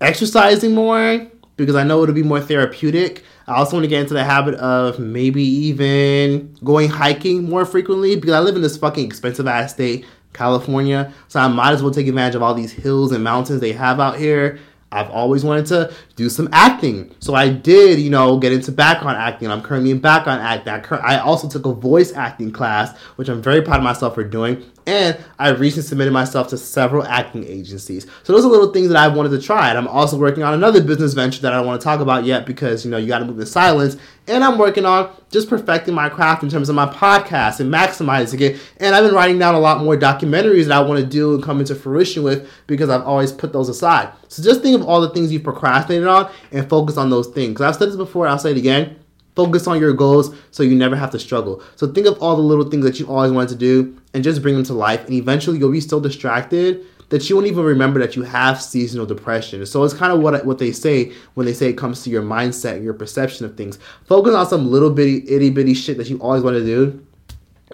exercising 0.00 0.74
more 0.74 1.26
because 1.56 1.74
I 1.74 1.84
know 1.84 2.02
it'll 2.02 2.14
be 2.14 2.22
more 2.22 2.40
therapeutic. 2.40 3.24
I 3.46 3.56
also 3.56 3.76
want 3.76 3.84
to 3.84 3.88
get 3.88 4.00
into 4.00 4.14
the 4.14 4.24
habit 4.24 4.54
of 4.56 4.98
maybe 4.98 5.42
even 5.42 6.56
going 6.64 6.88
hiking 6.88 7.48
more 7.48 7.64
frequently 7.64 8.14
because 8.14 8.32
I 8.32 8.40
live 8.40 8.56
in 8.56 8.62
this 8.62 8.76
fucking 8.76 9.04
expensive 9.04 9.46
ass 9.46 9.72
state, 9.72 10.06
California. 10.32 11.12
So 11.28 11.40
I 11.40 11.48
might 11.48 11.72
as 11.72 11.82
well 11.82 11.92
take 11.92 12.06
advantage 12.06 12.34
of 12.34 12.42
all 12.42 12.54
these 12.54 12.72
hills 12.72 13.12
and 13.12 13.24
mountains 13.24 13.60
they 13.60 13.72
have 13.72 14.00
out 14.00 14.18
here. 14.18 14.58
I've 14.90 15.10
always 15.10 15.44
wanted 15.44 15.66
to 15.66 15.92
do 16.16 16.30
some 16.30 16.48
acting. 16.52 17.14
So 17.20 17.34
I 17.34 17.50
did, 17.50 17.98
you 17.98 18.08
know, 18.08 18.38
get 18.38 18.52
into 18.52 18.72
background 18.72 19.18
acting. 19.18 19.50
I'm 19.50 19.60
currently 19.60 19.90
in 19.90 19.98
background 19.98 20.40
acting. 20.40 20.98
I, 21.02 21.18
also 21.18 21.48
took 21.48 21.66
a 21.66 21.74
voice 21.74 22.12
acting 22.14 22.52
class, 22.52 22.96
which 23.16 23.28
I'm 23.28 23.42
very 23.42 23.60
proud 23.60 23.78
of 23.78 23.82
myself 23.82 24.14
for 24.14 24.24
doing. 24.24 24.64
And 24.88 25.22
I 25.38 25.50
recently 25.50 25.86
submitted 25.86 26.14
myself 26.14 26.48
to 26.48 26.56
several 26.56 27.04
acting 27.04 27.44
agencies. 27.44 28.06
So 28.22 28.32
those 28.32 28.42
are 28.42 28.48
little 28.48 28.72
things 28.72 28.88
that 28.88 28.96
I 28.96 29.06
wanted 29.06 29.28
to 29.38 29.38
try. 29.38 29.68
And 29.68 29.76
I'm 29.76 29.86
also 29.86 30.16
working 30.16 30.42
on 30.42 30.54
another 30.54 30.82
business 30.82 31.12
venture 31.12 31.42
that 31.42 31.52
I 31.52 31.56
don't 31.56 31.66
want 31.66 31.78
to 31.78 31.84
talk 31.84 32.00
about 32.00 32.24
yet 32.24 32.46
because, 32.46 32.86
you 32.86 32.90
know, 32.90 32.96
you 32.96 33.06
got 33.06 33.18
to 33.18 33.26
move 33.26 33.38
in 33.38 33.44
silence. 33.44 33.98
And 34.28 34.42
I'm 34.42 34.56
working 34.56 34.86
on 34.86 35.14
just 35.30 35.50
perfecting 35.50 35.92
my 35.92 36.08
craft 36.08 36.42
in 36.42 36.48
terms 36.48 36.70
of 36.70 36.74
my 36.74 36.86
podcast 36.86 37.60
and 37.60 37.70
maximizing 37.70 38.40
it. 38.40 38.60
And 38.78 38.94
I've 38.94 39.04
been 39.04 39.14
writing 39.14 39.38
down 39.38 39.54
a 39.54 39.60
lot 39.60 39.84
more 39.84 39.94
documentaries 39.94 40.68
that 40.68 40.78
I 40.78 40.80
want 40.80 41.00
to 41.00 41.06
do 41.06 41.34
and 41.34 41.44
come 41.44 41.60
into 41.60 41.74
fruition 41.74 42.22
with 42.22 42.50
because 42.66 42.88
I've 42.88 43.02
always 43.02 43.30
put 43.30 43.52
those 43.52 43.68
aside. 43.68 44.10
So 44.28 44.42
just 44.42 44.62
think 44.62 44.80
of 44.80 44.88
all 44.88 45.02
the 45.02 45.10
things 45.10 45.30
you've 45.30 45.44
procrastinated 45.44 46.08
on 46.08 46.32
and 46.50 46.66
focus 46.66 46.96
on 46.96 47.10
those 47.10 47.26
things. 47.26 47.60
I've 47.60 47.76
said 47.76 47.90
this 47.90 47.96
before, 47.96 48.26
I'll 48.26 48.38
say 48.38 48.52
it 48.52 48.56
again 48.56 48.96
Focus 49.38 49.68
on 49.68 49.78
your 49.78 49.92
goals 49.92 50.34
so 50.50 50.64
you 50.64 50.74
never 50.74 50.96
have 50.96 51.12
to 51.12 51.18
struggle. 51.20 51.62
So 51.76 51.86
think 51.86 52.08
of 52.08 52.20
all 52.20 52.34
the 52.34 52.42
little 52.42 52.68
things 52.68 52.84
that 52.84 52.98
you 52.98 53.06
always 53.06 53.30
wanted 53.30 53.50
to 53.50 53.54
do 53.54 53.96
and 54.12 54.24
just 54.24 54.42
bring 54.42 54.56
them 54.56 54.64
to 54.64 54.72
life. 54.72 55.04
And 55.04 55.14
eventually 55.14 55.58
you'll 55.58 55.70
be 55.70 55.80
so 55.80 56.00
distracted 56.00 56.84
that 57.10 57.30
you 57.30 57.36
won't 57.36 57.46
even 57.46 57.62
remember 57.62 58.00
that 58.00 58.16
you 58.16 58.24
have 58.24 58.60
seasonal 58.60 59.06
depression. 59.06 59.64
So 59.64 59.84
it's 59.84 59.94
kind 59.94 60.12
of 60.12 60.18
what 60.18 60.44
what 60.44 60.58
they 60.58 60.72
say 60.72 61.12
when 61.34 61.46
they 61.46 61.52
say 61.52 61.68
it 61.68 61.74
comes 61.74 62.02
to 62.02 62.10
your 62.10 62.20
mindset 62.20 62.74
and 62.74 62.84
your 62.84 62.94
perception 62.94 63.46
of 63.46 63.56
things. 63.56 63.78
Focus 64.06 64.34
on 64.34 64.44
some 64.48 64.72
little 64.72 64.90
bitty 64.90 65.22
itty 65.30 65.50
bitty 65.50 65.74
shit 65.74 65.98
that 65.98 66.10
you 66.10 66.18
always 66.18 66.42
want 66.42 66.56
to 66.56 66.64
do 66.64 67.06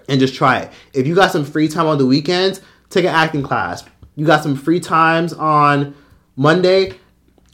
and 0.07 0.19
just 0.19 0.35
try 0.35 0.59
it. 0.59 0.71
If 0.93 1.07
you 1.07 1.15
got 1.15 1.31
some 1.31 1.43
free 1.43 1.67
time 1.67 1.87
on 1.87 1.97
the 1.97 2.05
weekends, 2.05 2.61
take 2.91 3.05
an 3.05 3.15
acting 3.15 3.41
class. 3.41 3.83
You 4.15 4.27
got 4.27 4.43
some 4.43 4.55
free 4.55 4.79
times 4.79 5.33
on 5.33 5.95
Monday, 6.35 6.99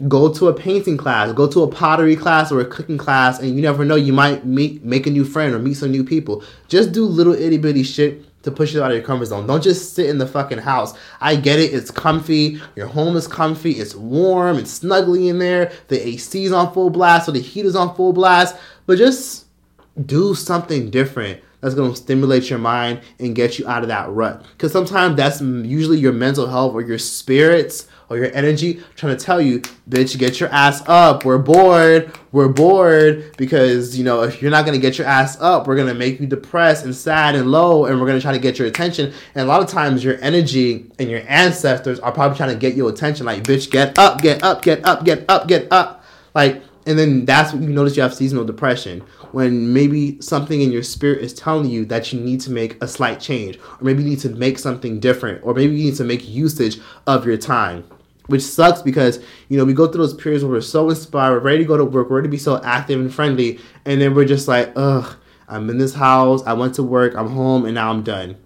go 0.08 0.34
to 0.34 0.48
a 0.48 0.54
painting 0.54 0.98
class, 0.98 1.32
go 1.34 1.48
to 1.48 1.64
a 1.64 1.68
pottery 1.68 2.16
class 2.16 2.52
or 2.52 2.60
a 2.60 2.66
cooking 2.66 2.98
class, 2.98 3.40
and 3.40 3.56
you 3.56 3.62
never 3.62 3.86
know, 3.86 3.96
you 3.96 4.14
might 4.14 4.46
meet 4.46 4.84
make 4.84 5.08
a 5.08 5.12
new 5.12 5.26
friend 5.26 5.54
or 5.54 5.60
meet 5.60 5.76
some 5.76 5.92
new 5.92 6.04
people. 6.04 6.44
Just 6.68 6.92
do 6.92 7.06
little 7.06 7.34
itty 7.34 7.58
bitty 7.58 7.84
shit 7.84 8.26
to 8.44 8.52
push 8.52 8.74
you 8.74 8.82
out 8.82 8.92
of 8.92 8.98
your 8.98 9.06
comfort 9.06 9.26
zone. 9.26 9.46
Don't 9.46 9.64
just 9.64 9.94
sit 9.94 10.08
in 10.08 10.18
the 10.18 10.28
fucking 10.28 10.58
house. 10.58 10.98
I 11.20 11.36
get 11.36 11.60
it, 11.60 11.74
it's 11.74 11.92
comfy, 11.92 12.60
your 12.76 12.88
home 12.88 13.16
is 13.16 13.28
comfy, 13.28 13.74
it's 13.74 13.94
warm, 13.94 14.58
it's 14.58 14.80
snuggly 14.80 15.30
in 15.30 15.40
there, 15.40 15.72
the 15.90 16.08
AC's 16.08 16.52
on 16.52 16.74
full 16.74 16.90
blast 16.90 17.30
or 17.30 17.34
the 17.34 17.42
heat 17.42 17.66
is 17.66 17.76
on 17.76 17.96
full 17.96 18.14
blast, 18.14 18.56
but 18.88 18.98
just 18.98 19.46
do 20.06 20.34
something 20.34 20.90
different 20.90 21.42
that's 21.60 21.76
going 21.76 21.92
to 21.92 21.98
stimulate 21.98 22.50
your 22.50 22.58
mind 22.58 23.02
and 23.20 23.36
get 23.36 23.60
you 23.60 23.68
out 23.68 23.84
of 23.84 23.90
that 23.90 24.10
rut. 24.10 24.44
Because 24.54 24.72
sometimes 24.72 25.16
that's 25.16 25.42
usually 25.42 26.00
your 26.00 26.14
mental 26.14 26.48
health 26.48 26.74
or 26.74 26.82
your 26.82 26.98
spirits 26.98 27.88
or 28.12 28.18
your 28.18 28.32
energy 28.34 28.82
trying 28.96 29.16
to 29.16 29.24
tell 29.24 29.42
you, 29.42 29.62
bitch, 29.90 30.18
get 30.18 30.40
your 30.40 30.50
ass 30.50 30.84
up. 30.88 31.26
We're 31.26 31.38
bored. 31.38 32.12
We're 32.32 32.50
bored 32.50 33.36
because, 33.38 33.98
you 33.98 34.04
know, 34.04 34.24
if 34.24 34.42
you're 34.42 34.52
not 34.52 34.66
going 34.66 34.80
to 34.80 34.82
get 34.82 34.98
your 34.98 35.08
ass 35.08 35.40
up, 35.40 35.68
we're 35.68 35.76
going 35.76 35.88
to 35.88 35.94
make 35.94 36.20
you 36.20 36.28
depressed 36.28 36.86
and 36.86 36.96
sad 36.96 37.36
and 37.36 37.52
low 37.52 37.86
and 37.86 38.00
we're 38.00 38.08
going 38.08 38.20
to 38.20 38.22
try 38.22 38.34
to 38.34 38.40
get 38.40 38.60
your 38.60 38.68
attention. 38.68 39.14
And 39.36 39.44
a 39.44 39.46
lot 39.46 39.62
of 39.62 39.70
times 39.70 40.04
your 40.04 40.18
energy 40.22 40.92
and 41.00 41.10
your 41.10 41.22
ancestors 41.28 42.00
are 42.00 42.12
probably 42.12 42.38
trying 42.38 42.54
to 42.54 42.60
get 42.60 42.76
your 42.76 42.90
attention. 42.90 43.26
Like, 43.26 43.44
bitch, 43.44 43.72
get 43.72 43.98
up, 43.98 44.22
get 44.22 44.44
up, 44.44 44.62
get 44.62 44.86
up, 44.86 45.04
get 45.04 45.26
up, 45.30 45.48
get 45.48 45.72
up. 45.72 46.04
Like, 46.34 46.62
and 46.86 46.98
then 46.98 47.26
that's 47.26 47.54
when 47.54 47.64
you 47.64 47.70
notice 47.70 47.96
you 47.96 48.02
have 48.02 48.14
seasonal 48.14 48.44
depression 48.44 49.02
when 49.32 49.72
maybe 49.72 50.20
something 50.22 50.62
in 50.62 50.72
your 50.72 50.84
spirit 50.84 51.20
is 51.20 51.34
telling 51.34 51.70
you 51.70 51.86
that 51.86 52.12
you 52.12 52.20
need 52.20 52.42
to 52.42 52.52
make 52.52 52.82
a 52.82 52.88
slight 52.88 53.20
change 53.20 53.58
or 53.58 53.78
maybe 53.82 54.04
you 54.04 54.10
need 54.10 54.20
to 54.20 54.30
make 54.30 54.60
something 54.60 55.00
different 55.00 55.44
or 55.44 55.54
maybe 55.54 55.76
you 55.76 55.86
need 55.86 55.96
to 55.98 56.04
make 56.04 56.28
usage 56.28 56.80
of 57.08 57.26
your 57.26 57.38
time 57.38 57.84
which 58.28 58.42
sucks 58.42 58.82
because 58.82 59.20
you 59.50 59.58
know 59.58 59.66
we 59.66 59.74
go 59.74 59.88
through 59.88 60.02
those 60.02 60.14
periods 60.14 60.44
where 60.44 60.54
we're 60.54 60.62
so 60.62 60.90
inspired, 60.90 61.34
we're 61.34 61.40
ready 61.40 61.60
to 61.60 61.66
go 61.66 61.78
to 61.78 61.86
work, 61.86 62.10
we're 62.10 62.18
ready 62.18 62.28
to 62.28 62.32
be 62.32 62.38
so 62.38 62.62
active 62.64 63.00
and 63.00 63.14
friendly, 63.14 63.60
and 63.86 64.02
then 64.02 64.16
we're 64.16 64.26
just 64.26 64.48
like, 64.48 64.72
ugh, 64.76 65.16
I'm 65.48 65.70
in 65.70 65.78
this 65.78 65.94
house, 65.94 66.44
I 66.46 66.54
went 66.54 66.76
to 66.76 66.84
work, 66.84 67.16
I'm 67.16 67.30
home, 67.30 67.66
and 67.66 67.76
now 67.76 67.90
I'm 67.90 68.04
done. 68.04 68.38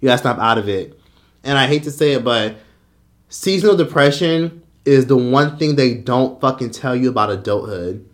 You 0.00 0.06
gotta 0.08 0.20
snap 0.20 0.38
out 0.38 0.58
of 0.58 0.68
it. 0.68 0.98
And 1.44 1.56
I 1.56 1.66
hate 1.66 1.84
to 1.84 1.90
say 1.90 2.12
it, 2.12 2.24
but 2.24 2.56
seasonal 3.28 3.76
depression 3.76 4.62
is 4.84 5.06
the 5.06 5.16
one 5.16 5.58
thing 5.58 5.76
they 5.76 5.94
don't 5.94 6.40
fucking 6.40 6.70
tell 6.70 6.94
you 6.94 7.08
about 7.08 7.30
adulthood. 7.30 8.08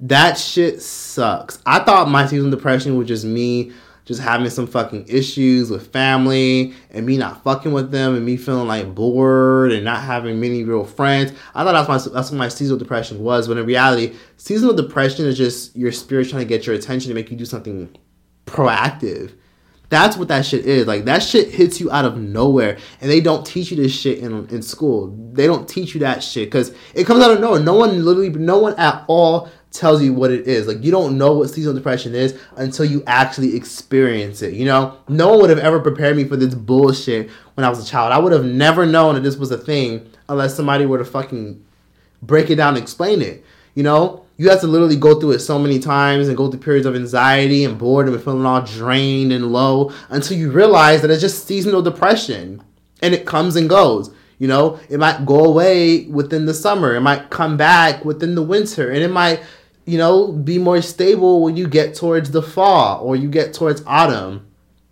That 0.00 0.38
shit 0.38 0.82
sucks. 0.82 1.60
I 1.64 1.80
thought 1.80 2.08
my 2.08 2.26
seasonal 2.26 2.50
depression 2.50 2.96
was 2.96 3.08
just 3.08 3.24
me 3.24 3.72
just 4.06 4.20
having 4.20 4.48
some 4.48 4.68
fucking 4.68 5.04
issues 5.08 5.68
with 5.68 5.92
family 5.92 6.72
and 6.90 7.04
me 7.04 7.18
not 7.18 7.42
fucking 7.42 7.72
with 7.72 7.90
them 7.90 8.14
and 8.14 8.24
me 8.24 8.36
feeling 8.36 8.68
like 8.68 8.94
bored 8.94 9.72
and 9.72 9.84
not 9.84 10.00
having 10.02 10.40
many 10.40 10.62
real 10.62 10.84
friends. 10.84 11.32
I 11.54 11.64
thought 11.64 11.72
that's 11.72 11.88
my 11.88 12.14
that's 12.14 12.30
what 12.30 12.38
my 12.38 12.48
seasonal 12.48 12.78
depression 12.78 13.18
was, 13.22 13.48
but 13.48 13.58
in 13.58 13.66
reality, 13.66 14.14
seasonal 14.36 14.74
depression 14.74 15.26
is 15.26 15.36
just 15.36 15.76
your 15.76 15.90
spirit 15.90 16.30
trying 16.30 16.42
to 16.42 16.48
get 16.48 16.66
your 16.66 16.76
attention 16.76 17.08
to 17.08 17.14
make 17.14 17.30
you 17.30 17.36
do 17.36 17.44
something 17.44 17.94
proactive. 18.46 19.32
That's 19.88 20.16
what 20.16 20.28
that 20.28 20.44
shit 20.44 20.66
is. 20.66 20.86
Like 20.86 21.04
that 21.04 21.22
shit 21.22 21.50
hits 21.50 21.80
you 21.80 21.90
out 21.90 22.04
of 22.04 22.16
nowhere, 22.16 22.78
and 23.00 23.10
they 23.10 23.20
don't 23.20 23.44
teach 23.44 23.72
you 23.72 23.76
this 23.76 23.92
shit 23.92 24.18
in 24.18 24.48
in 24.48 24.62
school. 24.62 25.08
They 25.32 25.48
don't 25.48 25.68
teach 25.68 25.94
you 25.94 26.00
that 26.00 26.22
shit 26.22 26.46
because 26.46 26.72
it 26.94 27.06
comes 27.06 27.24
out 27.24 27.32
of 27.32 27.40
nowhere. 27.40 27.60
No 27.60 27.74
one 27.74 28.04
literally, 28.04 28.30
no 28.30 28.58
one 28.58 28.74
at 28.78 29.04
all 29.08 29.48
tells 29.76 30.02
you 30.02 30.12
what 30.12 30.30
it 30.30 30.46
is. 30.46 30.66
Like 30.66 30.82
you 30.82 30.90
don't 30.90 31.18
know 31.18 31.32
what 31.34 31.50
seasonal 31.50 31.74
depression 31.74 32.14
is 32.14 32.38
until 32.56 32.84
you 32.84 33.02
actually 33.06 33.54
experience 33.54 34.42
it. 34.42 34.54
You 34.54 34.64
know, 34.64 34.96
no 35.08 35.28
one 35.28 35.40
would 35.42 35.50
have 35.50 35.58
ever 35.58 35.80
prepared 35.80 36.16
me 36.16 36.24
for 36.24 36.36
this 36.36 36.54
bullshit 36.54 37.30
when 37.54 37.64
I 37.64 37.68
was 37.68 37.86
a 37.86 37.88
child. 37.88 38.12
I 38.12 38.18
would 38.18 38.32
have 38.32 38.44
never 38.44 38.86
known 38.86 39.14
that 39.14 39.22
this 39.22 39.36
was 39.36 39.50
a 39.50 39.58
thing 39.58 40.08
unless 40.28 40.54
somebody 40.54 40.86
were 40.86 40.98
to 40.98 41.04
fucking 41.04 41.64
break 42.22 42.50
it 42.50 42.56
down 42.56 42.74
and 42.74 42.82
explain 42.82 43.22
it. 43.22 43.44
You 43.74 43.82
know, 43.82 44.24
you 44.38 44.50
have 44.50 44.60
to 44.60 44.66
literally 44.66 44.96
go 44.96 45.18
through 45.18 45.32
it 45.32 45.38
so 45.40 45.58
many 45.58 45.78
times 45.78 46.28
and 46.28 46.36
go 46.36 46.50
through 46.50 46.60
periods 46.60 46.86
of 46.86 46.94
anxiety 46.94 47.64
and 47.64 47.78
boredom 47.78 48.14
and 48.14 48.22
feeling 48.22 48.44
all 48.44 48.62
drained 48.62 49.32
and 49.32 49.52
low 49.52 49.92
until 50.08 50.36
you 50.36 50.50
realize 50.50 51.02
that 51.02 51.10
it's 51.10 51.20
just 51.20 51.46
seasonal 51.46 51.82
depression 51.82 52.62
and 53.02 53.14
it 53.14 53.26
comes 53.26 53.56
and 53.56 53.68
goes. 53.68 54.10
You 54.38 54.48
know, 54.48 54.78
it 54.90 54.98
might 54.98 55.24
go 55.24 55.44
away 55.44 56.04
within 56.06 56.44
the 56.44 56.52
summer, 56.52 56.94
it 56.94 57.00
might 57.00 57.30
come 57.30 57.56
back 57.56 58.04
within 58.04 58.34
the 58.34 58.42
winter, 58.42 58.90
and 58.90 59.02
it 59.02 59.10
might 59.10 59.42
you 59.86 59.96
know, 59.96 60.32
be 60.32 60.58
more 60.58 60.82
stable 60.82 61.42
when 61.42 61.56
you 61.56 61.66
get 61.68 61.94
towards 61.94 62.32
the 62.32 62.42
fall 62.42 63.02
or 63.02 63.16
you 63.16 63.30
get 63.30 63.54
towards 63.54 63.82
autumn. 63.86 64.46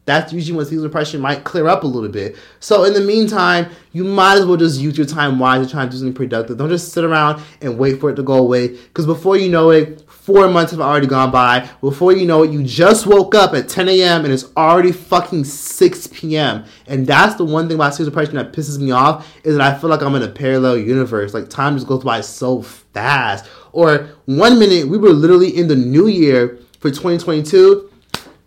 That's 0.07 0.33
usually 0.33 0.57
when 0.57 0.67
seasonal 0.67 0.85
depression 0.85 1.21
might 1.21 1.45
clear 1.45 1.67
up 1.67 1.83
a 1.83 1.87
little 1.87 2.11
bit. 2.11 2.37
So 2.61 2.85
in 2.85 2.93
the 2.93 3.01
meantime, 3.01 3.71
you 3.93 4.05
might 4.05 4.37
as 4.37 4.45
well 4.45 4.59
just 4.59 4.79
use 4.79 4.99
your 4.99 5.07
time 5.07 5.39
wisely, 5.39 5.71
trying 5.71 5.89
to 5.89 5.93
do 5.93 5.99
something 5.99 6.15
productive. 6.15 6.59
Don't 6.59 6.69
just 6.69 6.93
sit 6.93 7.05
around 7.05 7.43
and 7.63 7.79
wait 7.79 8.01
for 8.01 8.11
it 8.11 8.17
to 8.17 8.23
go 8.23 8.35
away. 8.35 8.69
Because 8.69 9.07
before 9.07 9.37
you 9.37 9.49
know 9.49 9.71
it, 9.71 10.04
four 10.25 10.49
months 10.49 10.71
have 10.71 10.81
already 10.81 11.07
gone 11.07 11.31
by. 11.31 11.69
Before 11.83 12.11
you 12.11 12.27
know 12.27 12.45
it, 12.45 12.51
you 12.51 12.63
just 12.63 13.07
woke 13.07 13.35
up 13.35 13.53
at 13.53 13.69
10 13.69 13.91
a.m. 13.91 14.25
and 14.25 14.33
it's 14.33 14.47
already 14.57 14.91
fucking 14.91 15.45
6 15.45 16.07
p.m. 16.07 16.65
And 16.87 17.07
that's 17.07 17.35
the 17.35 17.45
one 17.45 17.69
thing 17.69 17.75
about 17.75 17.95
seasonal 17.95 18.11
depression 18.11 18.37
that 18.37 18.53
pisses 18.53 18.81
me 18.81 18.91
off 18.91 19.31
is 19.45 19.57
that 19.57 19.75
I 19.75 19.79
feel 19.79 19.91
like 19.91 20.01
I'm 20.01 20.15
in 20.15 20.23
a 20.23 20.29
parallel 20.29 20.79
universe. 20.79 21.35
Like 21.35 21.51
time 21.51 21.77
just 21.77 21.87
goes 21.87 22.03
by 22.03 22.23
so 22.23 22.63
fast 22.63 23.51
or 23.73 24.09
one 24.25 24.59
minute 24.59 24.89
we 24.89 24.97
were 24.97 25.11
literally 25.11 25.55
in 25.55 25.69
the 25.69 25.77
new 25.77 26.07
year 26.07 26.59
for 26.81 26.91
2022. 26.91 27.91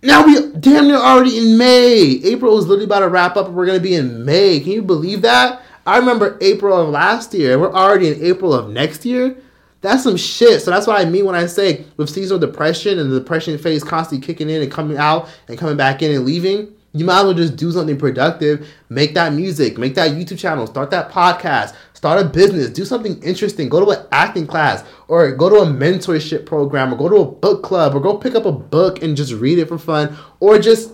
Now 0.02 0.26
we 0.26 0.52
damn 0.54 0.88
near 0.88 0.98
already 0.98 1.38
in 1.38 1.60
May. 1.60 2.22
April 2.24 2.58
is 2.58 2.66
literally 2.66 2.86
about 2.86 3.02
to 3.02 3.10
wrap 3.10 3.38
up 3.38 3.48
and 3.48 3.56
we're 3.56 3.68
gonna 3.68 3.80
be 3.80 3.94
in 3.94 4.26
May. 4.26 4.60
Can 4.62 4.72
you 4.72 4.82
believe 4.82 5.22
that? 5.22 5.62
I 5.86 6.00
remember 6.00 6.40
April 6.42 6.76
of 6.76 6.90
last 6.90 7.36
year 7.36 7.54
and 7.54 7.62
we're 7.62 7.74
already 7.74 8.08
in 8.08 8.24
April 8.24 8.52
of 8.52 8.70
next 8.70 9.06
year. 9.06 9.38
That's 9.82 10.04
some 10.04 10.18
shit. 10.18 10.62
So 10.62 10.72
that's 10.72 10.88
what 10.88 11.00
I 11.00 11.06
mean 11.06 11.26
when 11.26 11.36
I 11.36 11.46
say 11.46 11.86
with 11.98 12.10
seasonal 12.10 12.40
depression 12.40 13.00
and 13.00 13.12
the 13.12 13.20
depression 13.20 13.58
phase 13.58 13.84
constantly 13.84 14.26
kicking 14.26 14.50
in 14.50 14.62
and 14.62 14.72
coming 14.72 14.98
out 14.98 15.30
and 15.48 15.58
coming 15.58 15.78
back 15.78 16.02
in 16.02 16.12
and 16.12 16.26
leaving. 16.26 16.74
You 16.94 17.06
might 17.06 17.20
as 17.20 17.26
well 17.26 17.34
just 17.34 17.58
do 17.58 17.72
something 17.72 17.98
productive. 17.98 18.68
Make 18.90 19.14
that 19.14 19.34
music, 19.34 19.78
make 19.78 19.94
that 19.96 20.12
YouTube 20.12 20.40
channel, 20.40 20.66
start 20.66 20.90
that 20.92 21.12
podcast, 21.12 21.76
start 21.94 22.26
a 22.26 22.28
business, 22.28 22.70
do 22.70 22.86
something 22.86 23.22
interesting, 23.22 23.70
go 23.70 23.86
to 23.86 24.00
an 24.00 24.08
acting 24.12 24.48
class, 24.48 24.84
or 25.08 25.32
go 25.34 25.50
to 25.50 25.58
a 25.58 25.66
mentorship 25.66 26.48
program, 26.48 26.92
or 26.92 26.98
go 26.98 27.10
to 27.10 27.18
a 27.18 27.26
book 27.26 27.62
club, 27.62 27.94
or 27.94 28.00
go 28.00 28.18
pick 28.18 28.34
up 28.34 28.46
a 28.46 28.52
book 28.52 29.04
and 29.04 29.16
just 29.16 29.34
read 29.34 29.60
it 29.60 29.68
for 29.68 29.78
fun, 29.78 30.18
or 30.40 30.58
just, 30.58 30.92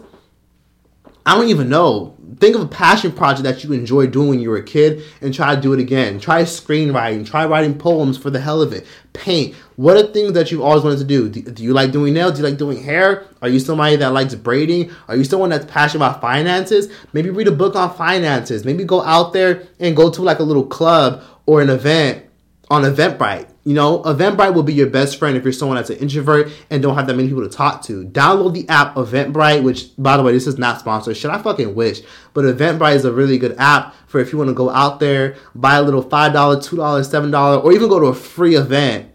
I 1.25 1.35
don't 1.35 1.47
even 1.47 1.69
know. 1.69 2.17
Think 2.39 2.55
of 2.55 2.61
a 2.61 2.67
passion 2.67 3.11
project 3.11 3.43
that 3.43 3.63
you 3.63 3.73
enjoyed 3.73 4.11
doing 4.11 4.29
when 4.29 4.39
you 4.39 4.49
were 4.49 4.57
a 4.57 4.63
kid 4.63 5.03
and 5.21 5.33
try 5.33 5.53
to 5.55 5.61
do 5.61 5.73
it 5.73 5.79
again. 5.79 6.19
Try 6.19 6.43
screenwriting, 6.43 7.25
try 7.25 7.45
writing 7.45 7.77
poems 7.77 8.17
for 8.17 8.29
the 8.29 8.39
hell 8.39 8.61
of 8.61 8.71
it. 8.71 8.85
Paint. 9.13 9.55
What 9.75 9.97
are 9.97 10.07
things 10.07 10.33
that 10.33 10.51
you've 10.51 10.61
always 10.61 10.83
wanted 10.83 10.99
to 10.99 11.03
do? 11.03 11.29
do? 11.29 11.41
Do 11.41 11.63
you 11.63 11.73
like 11.73 11.91
doing 11.91 12.13
nails? 12.13 12.33
Do 12.33 12.37
you 12.39 12.49
like 12.49 12.57
doing 12.57 12.81
hair? 12.81 13.25
Are 13.41 13.49
you 13.49 13.59
somebody 13.59 13.95
that 13.97 14.13
likes 14.13 14.35
braiding? 14.35 14.91
Are 15.07 15.15
you 15.15 15.23
someone 15.23 15.49
that's 15.49 15.65
passionate 15.65 16.05
about 16.05 16.21
finances? 16.21 16.91
Maybe 17.11 17.29
read 17.29 17.47
a 17.47 17.51
book 17.51 17.75
on 17.75 17.93
finances. 17.95 18.65
Maybe 18.65 18.83
go 18.83 19.01
out 19.01 19.33
there 19.33 19.67
and 19.79 19.95
go 19.95 20.09
to 20.09 20.21
like 20.21 20.39
a 20.39 20.43
little 20.43 20.65
club 20.65 21.23
or 21.45 21.61
an 21.61 21.69
event 21.69 22.25
on 22.69 22.83
Eventbrite 22.83 23.52
You 23.65 23.73
know, 23.73 24.01
Eventbrite 24.03 24.53
will 24.53 24.63
be 24.63 24.73
your 24.73 24.89
best 24.89 25.17
friend 25.17 25.37
if 25.37 25.43
you're 25.43 25.53
someone 25.53 25.77
that's 25.77 25.89
an 25.89 25.97
introvert 25.97 26.51
and 26.69 26.83
don't 26.83 26.95
have 26.95 27.07
that 27.07 27.15
many 27.15 27.29
people 27.29 27.47
to 27.47 27.55
talk 27.55 27.81
to. 27.83 28.03
Download 28.05 28.53
the 28.53 28.67
app 28.67 28.95
Eventbrite, 28.95 29.63
which, 29.63 29.89
by 29.97 30.17
the 30.17 30.23
way, 30.23 30.33
this 30.33 30.47
is 30.47 30.57
not 30.57 30.79
sponsored. 30.79 31.15
Should 31.15 31.31
I 31.31 31.41
fucking 31.41 31.73
wish? 31.73 32.01
But 32.33 32.43
Eventbrite 32.43 32.95
is 32.95 33.05
a 33.05 33.13
really 33.13 33.37
good 33.37 33.55
app 33.57 33.95
for 34.05 34.19
if 34.19 34.33
you 34.33 34.37
want 34.37 34.49
to 34.49 34.53
go 34.53 34.69
out 34.69 34.99
there, 34.99 35.37
buy 35.55 35.75
a 35.75 35.81
little 35.81 36.03
$5, 36.03 36.33
$2, 36.33 37.31
$7, 37.31 37.63
or 37.63 37.71
even 37.71 37.87
go 37.87 37.99
to 38.01 38.07
a 38.07 38.13
free 38.13 38.55
event 38.55 39.12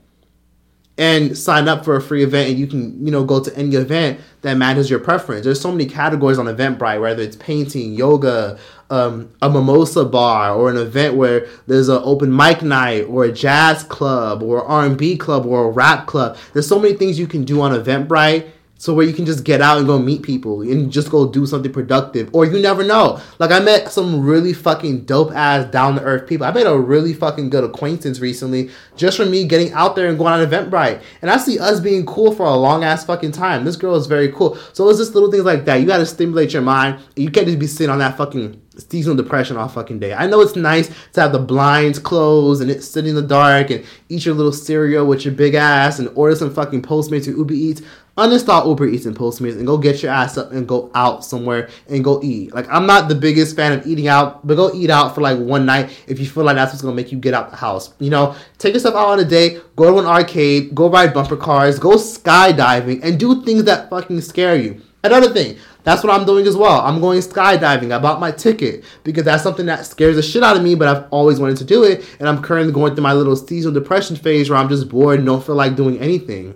and 0.99 1.39
sign 1.39 1.69
up 1.69 1.85
for 1.85 1.97
a 1.97 2.03
free 2.03 2.25
event 2.25 2.51
and 2.51 2.59
you 2.59 2.67
can 2.67 3.07
you 3.07 3.13
know 3.13 3.25
go 3.25 3.43
to 3.43 3.57
any 3.57 3.77
event 3.77 4.21
that 4.43 4.55
matches 4.55 4.91
your 4.91 4.99
preference. 4.99 5.45
There's 5.45 5.61
so 5.61 5.71
many 5.71 5.87
categories 5.87 6.39
on 6.39 6.47
eventbrite 6.47 7.01
whether 7.01 7.23
it's 7.23 7.37
painting 7.37 7.95
yoga 7.95 8.59
um, 8.91 9.31
a 9.43 9.51
mimosa 9.51 10.05
bar 10.05 10.55
or 10.55 10.71
an 10.71 10.77
event 10.77 11.15
where 11.15 11.47
there's 11.67 11.89
an 11.89 12.01
open 12.03 12.35
mic 12.35 12.63
night 12.63 13.03
or 13.03 13.25
a 13.25 13.33
jazz 13.33 13.83
club 13.85 14.43
or 14.43 14.65
r&b 14.65 15.17
club 15.19 15.47
or 15.47 15.67
a 15.67 15.71
rap 15.71 16.07
club. 16.07 16.37
There's 16.53 16.67
so 16.67 16.79
many 16.79 16.95
things 16.95 17.19
you 17.19 17.27
can 17.27 17.45
do 17.45 17.61
on 17.61 17.73
eventbrite 17.73 18.49
so 18.79 18.95
where 18.95 19.05
you 19.05 19.13
can 19.13 19.27
just 19.27 19.45
get 19.45 19.61
out 19.61 19.77
and 19.77 19.87
go 19.87 19.99
meet 19.99 20.23
people 20.23 20.63
and 20.63 20.91
just 20.91 21.11
go 21.11 21.29
do 21.29 21.47
something 21.47 21.73
productive. 21.73 22.31
Or 22.33 22.45
you 22.45 22.63
never 22.63 22.85
know. 22.85 23.21
Like 23.41 23.51
I 23.51 23.59
met 23.59 23.93
some 23.93 24.25
really 24.25 24.53
fucking 24.53 25.05
dope 25.05 25.33
ass 25.33 25.71
down 25.71 25.97
to 25.97 26.03
earth 26.03 26.29
people. 26.29 26.47
I 26.47 26.53
made 26.53 26.67
a 26.67 26.79
really 26.79 27.13
fucking 27.13 27.51
good 27.51 27.65
acquaintance 27.65 28.21
recently 28.21 28.71
just 28.97 29.17
from 29.17 29.33
me 29.33 29.45
getting 29.45 29.73
out 29.73 29.97
there 29.97 30.09
and 30.09 30.17
going 30.17 30.33
on 30.33 30.47
Eventbrite. 30.47 31.03
And 31.21 31.31
I 31.31 31.39
see 31.39 31.59
us 31.59 31.81
being 31.81 32.07
cool 32.07 32.33
for 32.33 32.47
a 32.47 32.55
long 32.55 32.85
ass 32.85 33.05
fucking 33.05 33.33
time. 33.33 33.65
This 33.65 33.77
girl 33.77 33.97
is 33.97 34.07
very 34.07 34.31
cool. 34.31 34.57
So 34.73 34.89
it's 34.89 34.99
just 34.99 35.15
little 35.15 35.31
things 35.31 35.45
like 35.45 35.65
that. 35.65 35.81
You 35.81 35.87
gotta 35.87 36.07
stimulate 36.07 36.53
your 36.53 36.63
mind. 36.63 37.01
You 37.17 37.31
can't 37.33 37.47
just 37.47 37.59
be 37.59 37.67
sitting 37.67 37.91
on 37.91 37.99
that 37.99 38.17
fucking 38.17 38.63
seasonal 38.79 39.17
depression 39.17 39.57
all 39.57 39.69
fucking 39.69 39.99
day. 39.99 40.15
I 40.15 40.27
know 40.27 40.41
it's 40.41 40.57
nice 40.57 40.89
to 41.13 41.21
have 41.21 41.33
the 41.33 41.39
blinds 41.39 41.99
closed 41.99 42.63
and 42.63 42.71
it 42.71 42.83
sit 42.83 43.07
in 43.07 43.15
the 43.15 43.23
dark 43.23 43.71
and 43.71 43.85
eat 44.09 44.25
your 44.25 44.35
little 44.35 44.53
cereal 44.53 45.07
with 45.07 45.25
your 45.25 45.35
big 45.35 45.55
ass 45.55 45.99
and 45.99 46.09
order 46.15 46.35
some 46.37 46.53
fucking 46.53 46.83
Postmates 46.83 47.29
or 47.29 47.33
Uber 47.33 47.55
Eats 47.55 47.83
uninstall 48.19 48.67
Uber 48.67 48.89
Eats 48.89 49.07
and 49.07 49.17
Postmates 49.17 49.57
and 49.57 49.67
go 49.67 49.79
get 49.79 50.03
your 50.03 50.13
ass 50.13 50.37
up 50.37 50.51
and 50.51 50.67
go 50.67 50.91
out 50.95 51.25
somewhere 51.25 51.69
and 51.89 52.03
go 52.03 52.21
eat. 52.23 52.53
Like 52.53 52.69
I'm 52.69 52.85
not 52.85 53.09
the 53.09 53.15
biggest 53.15 53.55
fan 53.55 53.73
of 53.73 53.87
eating 53.87 54.09
out, 54.09 54.45
but 54.47 54.57
go 54.57 54.75
eat 54.75 54.91
out 54.91 55.15
for 55.15 55.21
like 55.21 55.39
one 55.39 55.65
night 55.65 55.97
if 56.09 56.19
you 56.19 56.27
feel 56.27 56.43
like 56.43 56.57
that's 56.57 56.73
what's 56.73 56.83
gonna 56.83 56.97
make 56.97 57.13
you 57.13 57.19
get 57.19 57.33
out 57.33 57.51
the 57.51 57.57
house. 57.57 57.95
You 58.01 58.11
know, 58.11 58.35
take 58.59 58.75
yourself 58.75 58.97
out 58.97 59.09
on 59.09 59.21
a 59.21 59.25
day, 59.25 59.61
go 59.77 59.93
to 59.93 59.99
an 59.99 60.07
arcade, 60.07 60.75
go 60.75 60.91
ride 60.91 61.15
bumper 61.15 61.37
cars, 61.37 61.79
go 61.79 61.91
skydiving, 61.91 63.05
and 63.05 63.19
do 63.21 63.45
things 63.45 63.65
that 63.65 63.89
fucking 63.89 64.21
scare 64.21 64.57
you. 64.57 64.83
Another 65.05 65.33
thing, 65.33 65.57
that's 65.89 66.05
what 66.05 66.13
I'm 66.13 66.27
doing 66.27 66.47
as 66.47 66.57
well. 66.57 66.81
I'm 66.83 67.01
going 67.01 67.19
skydiving. 67.21 67.95
I 67.95 67.99
bought 67.99 68.21
my 68.21 68.31
ticket 68.31 68.85
because 69.05 69.25
that's 69.25 69.43
something 69.43 69.67
that 69.67 69.87
scares 69.87 70.17
the 70.17 70.23
shit 70.23 70.43
out 70.43 70.57
of 70.57 70.63
me, 70.63 70.75
but 70.75 70.87
I've 70.87 71.11
always 71.11 71.41
wanted 71.41 71.57
to 71.59 71.65
do 71.65 71.83
it. 71.85 72.05
And 72.19 72.29
I'm 72.29 72.43
currently 72.43 72.73
going 72.73 72.95
through 72.95 73.05
my 73.05 73.15
little 73.15 73.37
seasonal 73.37 73.73
depression 73.81 74.15
phase 74.17 74.51
where 74.51 74.59
I'm 74.59 74.69
just 74.69 74.89
bored 74.89 75.19
and 75.19 75.27
don't 75.27 75.45
feel 75.45 75.55
like 75.55 75.77
doing 75.77 75.99
anything. 75.99 76.55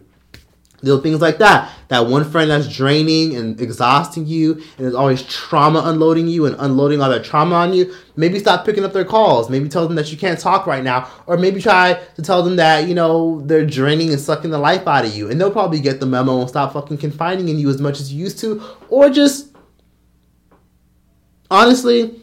Little 0.83 1.01
things 1.01 1.21
like 1.21 1.39
that. 1.39 1.71
That 1.89 2.07
one 2.07 2.29
friend 2.29 2.51
that's 2.51 2.67
draining 2.67 3.37
and 3.37 3.61
exhausting 3.61 4.27
you 4.27 4.61
and 4.79 4.87
is 4.89 4.95
always 4.95 5.23
trauma 5.23 5.83
unloading 5.85 6.27
you 6.27 6.47
and 6.47 6.57
unloading 6.59 7.01
all 7.01 7.09
that 7.11 7.25
trauma 7.25 7.55
on 7.55 7.73
you. 7.73 7.95
Maybe 8.17 8.41
stop 8.41 8.67
picking 8.67 8.85
up 8.85 8.93
their 8.93 9.05
calls. 9.05 9.49
Maybe 9.49 9.69
tell 9.69 9.87
them 9.87 9.95
that 9.95 10.11
you 10.11 10.19
can't 10.19 10.41
talk 10.41 10.67
right 10.67 10.83
now. 10.83 11.09
Or 11.27 11.37
maybe 11.37 11.63
try 11.63 12.03
to 12.17 12.23
tell 12.23 12.43
them 12.43 12.57
that, 12.57 12.89
you 12.89 12.95
know, 12.95 13.41
they're 13.43 13.65
draining 13.65 14.11
and 14.11 14.21
sucking 14.21 14.51
the 14.51 14.59
life 14.59 14.89
out 14.89 15.05
of 15.05 15.15
you. 15.15 15.31
And 15.31 15.41
they'll 15.41 15.53
probably 15.53 15.79
get 15.79 16.01
the 16.01 16.07
memo 16.07 16.41
and 16.41 16.49
stop 16.49 16.73
fucking 16.73 16.99
confiding 16.99 17.49
in 17.49 17.59
you 17.61 17.71
as 17.71 17.81
much 17.81 18.01
as 18.01 18.13
you 18.13 18.19
used 18.19 18.41
to. 18.41 18.61
Or 18.89 19.09
just, 19.09 19.55
honestly, 21.49 22.21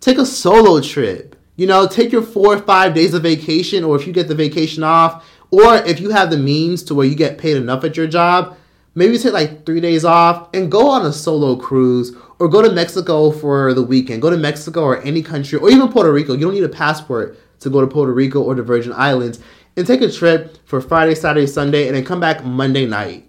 take 0.00 0.18
a 0.18 0.26
solo 0.26 0.80
trip. 0.80 1.36
You 1.56 1.66
know, 1.66 1.86
take 1.86 2.10
your 2.10 2.22
four 2.22 2.54
or 2.54 2.58
five 2.60 2.94
days 2.94 3.12
of 3.12 3.22
vacation, 3.22 3.84
or 3.84 3.94
if 3.94 4.06
you 4.06 4.14
get 4.14 4.28
the 4.28 4.34
vacation 4.34 4.82
off, 4.82 5.26
or 5.50 5.76
if 5.76 6.00
you 6.00 6.10
have 6.10 6.30
the 6.30 6.38
means 6.38 6.82
to 6.84 6.94
where 6.94 7.06
you 7.06 7.14
get 7.14 7.38
paid 7.38 7.56
enough 7.56 7.84
at 7.84 7.96
your 7.96 8.06
job, 8.06 8.56
maybe 8.94 9.18
take 9.18 9.32
like 9.32 9.66
three 9.66 9.80
days 9.80 10.04
off 10.04 10.48
and 10.54 10.70
go 10.70 10.88
on 10.88 11.04
a 11.04 11.12
solo 11.12 11.56
cruise 11.56 12.16
or 12.38 12.48
go 12.48 12.62
to 12.62 12.72
Mexico 12.72 13.30
for 13.30 13.74
the 13.74 13.82
weekend. 13.82 14.22
Go 14.22 14.30
to 14.30 14.36
Mexico 14.36 14.82
or 14.82 15.02
any 15.02 15.22
country 15.22 15.58
or 15.58 15.70
even 15.70 15.88
Puerto 15.88 16.12
Rico. 16.12 16.32
You 16.32 16.40
don't 16.40 16.54
need 16.54 16.64
a 16.64 16.68
passport 16.68 17.38
to 17.60 17.70
go 17.70 17.80
to 17.80 17.86
Puerto 17.86 18.12
Rico 18.12 18.42
or 18.42 18.54
the 18.54 18.62
Virgin 18.62 18.92
Islands 18.92 19.40
and 19.76 19.86
take 19.86 20.02
a 20.02 20.10
trip 20.10 20.58
for 20.66 20.80
Friday, 20.80 21.14
Saturday, 21.14 21.46
Sunday, 21.46 21.86
and 21.86 21.96
then 21.96 22.04
come 22.04 22.20
back 22.20 22.44
Monday 22.44 22.86
night 22.86 23.26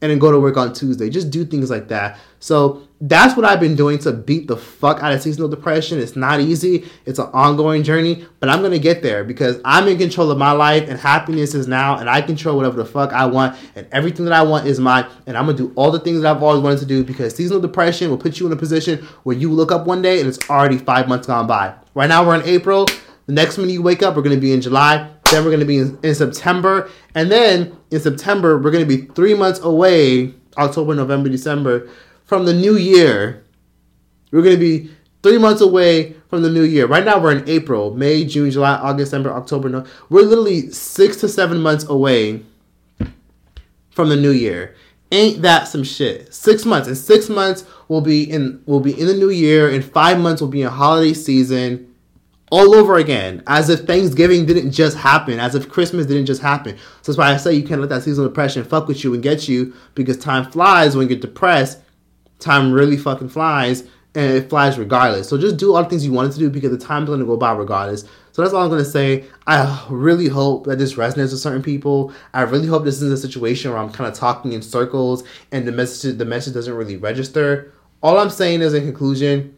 and 0.00 0.10
then 0.10 0.18
go 0.18 0.32
to 0.32 0.40
work 0.40 0.56
on 0.56 0.72
Tuesday. 0.72 1.08
Just 1.08 1.30
do 1.30 1.44
things 1.44 1.70
like 1.70 1.88
that. 1.88 2.18
So 2.40 2.86
that's 3.04 3.36
what 3.36 3.44
I've 3.44 3.58
been 3.58 3.74
doing 3.74 3.98
to 3.98 4.12
beat 4.12 4.46
the 4.46 4.56
fuck 4.56 5.02
out 5.02 5.12
of 5.12 5.20
seasonal 5.20 5.48
depression. 5.48 5.98
It's 5.98 6.14
not 6.14 6.38
easy. 6.38 6.88
It's 7.04 7.18
an 7.18 7.30
ongoing 7.32 7.82
journey, 7.82 8.24
but 8.38 8.48
I'm 8.48 8.62
gonna 8.62 8.78
get 8.78 9.02
there 9.02 9.24
because 9.24 9.60
I'm 9.64 9.88
in 9.88 9.98
control 9.98 10.30
of 10.30 10.38
my 10.38 10.52
life 10.52 10.88
and 10.88 10.96
happiness 11.00 11.52
is 11.52 11.66
now, 11.66 11.98
and 11.98 12.08
I 12.08 12.22
control 12.22 12.56
whatever 12.56 12.76
the 12.76 12.84
fuck 12.84 13.12
I 13.12 13.26
want, 13.26 13.58
and 13.74 13.88
everything 13.90 14.24
that 14.26 14.32
I 14.32 14.42
want 14.42 14.68
is 14.68 14.78
mine. 14.78 15.06
And 15.26 15.36
I'm 15.36 15.46
gonna 15.46 15.58
do 15.58 15.72
all 15.74 15.90
the 15.90 15.98
things 15.98 16.22
that 16.22 16.36
I've 16.36 16.42
always 16.44 16.62
wanted 16.62 16.78
to 16.78 16.86
do 16.86 17.02
because 17.02 17.34
seasonal 17.34 17.60
depression 17.60 18.08
will 18.08 18.18
put 18.18 18.38
you 18.38 18.46
in 18.46 18.52
a 18.52 18.56
position 18.56 19.00
where 19.24 19.36
you 19.36 19.50
look 19.50 19.72
up 19.72 19.84
one 19.84 20.00
day 20.00 20.20
and 20.20 20.28
it's 20.28 20.38
already 20.48 20.78
five 20.78 21.08
months 21.08 21.26
gone 21.26 21.48
by. 21.48 21.74
Right 21.94 22.08
now 22.08 22.24
we're 22.24 22.36
in 22.36 22.46
April. 22.48 22.86
The 23.26 23.32
next 23.32 23.58
minute 23.58 23.72
you 23.72 23.82
wake 23.82 24.04
up, 24.04 24.14
we're 24.14 24.22
gonna 24.22 24.36
be 24.36 24.52
in 24.52 24.60
July. 24.60 25.10
Then 25.32 25.44
we're 25.44 25.56
to 25.56 25.64
be 25.64 25.78
in, 25.78 25.98
in 26.02 26.14
September. 26.14 26.90
And 27.14 27.32
then 27.32 27.76
in 27.90 28.00
September, 28.00 28.58
we're 28.58 28.70
to 28.72 28.84
be 28.84 29.06
three 29.06 29.32
months 29.32 29.60
away 29.60 30.34
October, 30.58 30.94
November, 30.94 31.30
December 31.30 31.88
from 32.32 32.46
the 32.46 32.54
new 32.54 32.76
year. 32.78 33.44
We're 34.30 34.40
going 34.40 34.54
to 34.54 34.58
be 34.58 34.90
three 35.22 35.36
months 35.36 35.60
away 35.60 36.14
from 36.30 36.40
the 36.40 36.48
new 36.48 36.62
year. 36.62 36.86
Right 36.86 37.04
now, 37.04 37.20
we're 37.20 37.36
in 37.36 37.46
April, 37.46 37.94
May, 37.94 38.24
June, 38.24 38.50
July, 38.50 38.72
August, 38.76 39.10
September, 39.10 39.34
October. 39.34 39.68
No, 39.68 39.84
we're 40.08 40.22
literally 40.22 40.70
six 40.70 41.18
to 41.18 41.28
seven 41.28 41.60
months 41.60 41.84
away 41.90 42.42
from 43.90 44.08
the 44.08 44.16
new 44.16 44.30
year. 44.30 44.74
Ain't 45.10 45.42
that 45.42 45.68
some 45.68 45.84
shit? 45.84 46.32
Six 46.32 46.64
months. 46.64 46.88
and 46.88 46.96
six 46.96 47.28
months, 47.28 47.66
we'll 47.88 48.00
be 48.00 48.22
in 48.22 48.62
we'll 48.64 48.80
be 48.80 48.98
in 48.98 49.08
the 49.08 49.14
new 49.14 49.28
year. 49.28 49.68
In 49.68 49.82
five 49.82 50.18
months, 50.18 50.40
we'll 50.40 50.50
be 50.50 50.62
in 50.62 50.68
holiday 50.68 51.12
season 51.12 51.94
all 52.50 52.74
over 52.74 52.96
again, 52.96 53.42
as 53.46 53.68
if 53.68 53.80
Thanksgiving 53.80 54.46
didn't 54.46 54.70
just 54.70 54.96
happen, 54.96 55.38
as 55.38 55.54
if 55.54 55.68
Christmas 55.68 56.06
didn't 56.06 56.24
just 56.24 56.40
happen. 56.40 56.78
So 57.02 57.12
that's 57.12 57.18
why 57.18 57.30
I 57.30 57.36
say 57.36 57.52
you 57.52 57.62
can't 57.62 57.82
let 57.82 57.90
that 57.90 58.04
seasonal 58.04 58.30
depression 58.30 58.64
fuck 58.64 58.88
with 58.88 59.04
you 59.04 59.12
and 59.12 59.22
get 59.22 59.48
you 59.48 59.74
because 59.94 60.16
time 60.16 60.50
flies 60.50 60.96
when 60.96 61.10
you're 61.10 61.18
depressed. 61.18 61.80
Time 62.42 62.72
really 62.72 62.96
fucking 62.96 63.28
flies 63.28 63.82
and 64.14 64.32
it 64.32 64.50
flies 64.50 64.78
regardless. 64.78 65.28
So 65.28 65.38
just 65.38 65.56
do 65.56 65.74
all 65.74 65.82
the 65.82 65.88
things 65.88 66.04
you 66.04 66.12
wanted 66.12 66.32
to 66.32 66.38
do 66.38 66.50
because 66.50 66.70
the 66.70 66.78
time's 66.78 67.08
gonna 67.08 67.24
go 67.24 67.36
by 67.36 67.52
regardless. 67.52 68.04
So 68.32 68.42
that's 68.42 68.52
all 68.52 68.64
I'm 68.64 68.70
gonna 68.70 68.84
say. 68.84 69.24
I 69.46 69.86
really 69.88 70.28
hope 70.28 70.66
that 70.66 70.78
this 70.78 70.94
resonates 70.94 71.30
with 71.30 71.40
certain 71.40 71.62
people. 71.62 72.12
I 72.34 72.42
really 72.42 72.66
hope 72.66 72.84
this 72.84 72.96
isn't 72.96 73.12
a 73.12 73.16
situation 73.16 73.70
where 73.70 73.80
I'm 73.80 73.92
kind 73.92 74.10
of 74.10 74.18
talking 74.18 74.52
in 74.52 74.62
circles 74.62 75.24
and 75.50 75.66
the 75.66 75.72
message 75.72 76.18
the 76.18 76.24
message 76.24 76.54
doesn't 76.54 76.74
really 76.74 76.96
register. 76.96 77.72
All 78.02 78.18
I'm 78.18 78.30
saying 78.30 78.60
is 78.60 78.74
in 78.74 78.84
conclusion, 78.84 79.56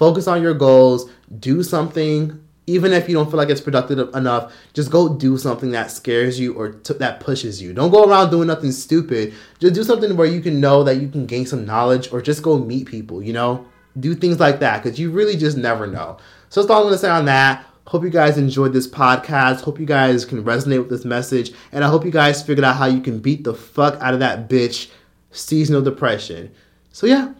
Focus 0.00 0.26
on 0.26 0.40
your 0.40 0.54
goals. 0.54 1.10
Do 1.40 1.62
something, 1.62 2.42
even 2.66 2.92
if 2.92 3.08
you 3.08 3.14
don't 3.14 3.28
feel 3.28 3.38
like 3.38 3.48
it's 3.48 3.60
productive 3.60 4.14
enough. 4.14 4.52
Just 4.72 4.90
go 4.90 5.08
do 5.08 5.36
something 5.38 5.70
that 5.72 5.90
scares 5.90 6.38
you 6.38 6.54
or 6.54 6.70
t- 6.72 6.94
that 6.94 7.20
pushes 7.20 7.60
you. 7.60 7.72
Don't 7.72 7.90
go 7.90 8.04
around 8.04 8.30
doing 8.30 8.48
nothing 8.48 8.72
stupid. 8.72 9.34
Just 9.58 9.74
do 9.74 9.82
something 9.82 10.16
where 10.16 10.26
you 10.26 10.40
can 10.40 10.60
know 10.60 10.84
that 10.84 10.96
you 10.96 11.08
can 11.08 11.26
gain 11.26 11.46
some 11.46 11.66
knowledge 11.66 12.12
or 12.12 12.22
just 12.22 12.42
go 12.42 12.58
meet 12.58 12.86
people. 12.86 13.22
You 13.22 13.32
know, 13.32 13.66
do 13.98 14.14
things 14.14 14.38
like 14.38 14.60
that 14.60 14.82
because 14.82 14.98
you 14.98 15.10
really 15.10 15.36
just 15.36 15.56
never 15.56 15.86
know. 15.86 16.18
So 16.48 16.60
that's 16.60 16.70
all 16.70 16.82
I'm 16.82 16.86
gonna 16.86 16.98
say 16.98 17.10
on 17.10 17.24
that. 17.26 17.66
Hope 17.86 18.04
you 18.04 18.10
guys 18.10 18.38
enjoyed 18.38 18.72
this 18.72 18.86
podcast. 18.86 19.62
Hope 19.62 19.80
you 19.80 19.86
guys 19.86 20.24
can 20.24 20.44
resonate 20.44 20.78
with 20.78 20.90
this 20.90 21.04
message. 21.04 21.52
And 21.72 21.82
I 21.82 21.88
hope 21.88 22.04
you 22.04 22.12
guys 22.12 22.40
figured 22.40 22.64
out 22.64 22.76
how 22.76 22.86
you 22.86 23.00
can 23.00 23.18
beat 23.18 23.42
the 23.42 23.52
fuck 23.52 24.00
out 24.00 24.14
of 24.14 24.20
that 24.20 24.48
bitch 24.48 24.90
seasonal 25.32 25.82
depression. 25.82 26.52
So, 26.92 27.08
yeah, 27.08 27.32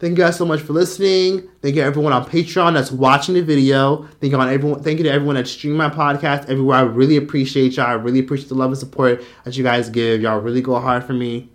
Thank 0.00 0.16
you 0.16 0.24
guys 0.24 0.38
so 0.38 0.46
much 0.46 0.62
for 0.62 0.72
listening. 0.72 1.46
Thank 1.60 1.76
you 1.76 1.82
everyone 1.82 2.14
on 2.14 2.24
Patreon 2.24 2.72
that's 2.72 2.90
watching 2.90 3.34
the 3.34 3.42
video. 3.42 4.08
Thank 4.18 4.32
you 4.32 4.40
on 4.40 4.48
everyone. 4.48 4.82
Thank 4.82 4.96
you 4.96 5.04
to 5.04 5.12
everyone 5.12 5.34
that's 5.34 5.50
streaming 5.50 5.76
my 5.76 5.90
podcast 5.90 6.48
everywhere. 6.48 6.78
I 6.78 6.82
really 6.82 7.18
appreciate 7.18 7.76
y'all. 7.76 7.86
I 7.86 7.92
really 7.92 8.20
appreciate 8.20 8.48
the 8.48 8.54
love 8.54 8.70
and 8.70 8.78
support 8.78 9.22
that 9.44 9.58
you 9.58 9.62
guys 9.62 9.90
give. 9.90 10.22
Y'all 10.22 10.40
really 10.40 10.62
go 10.62 10.80
hard 10.80 11.04
for 11.04 11.12
me. 11.12 11.50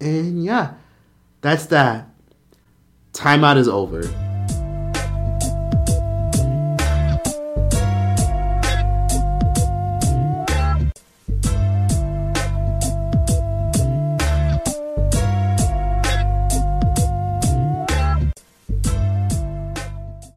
And 0.00 0.44
yeah, 0.44 0.74
that's 1.40 1.66
that. 1.66 2.08
Timeout 3.12 3.58
is 3.58 3.68
over. 3.68 4.23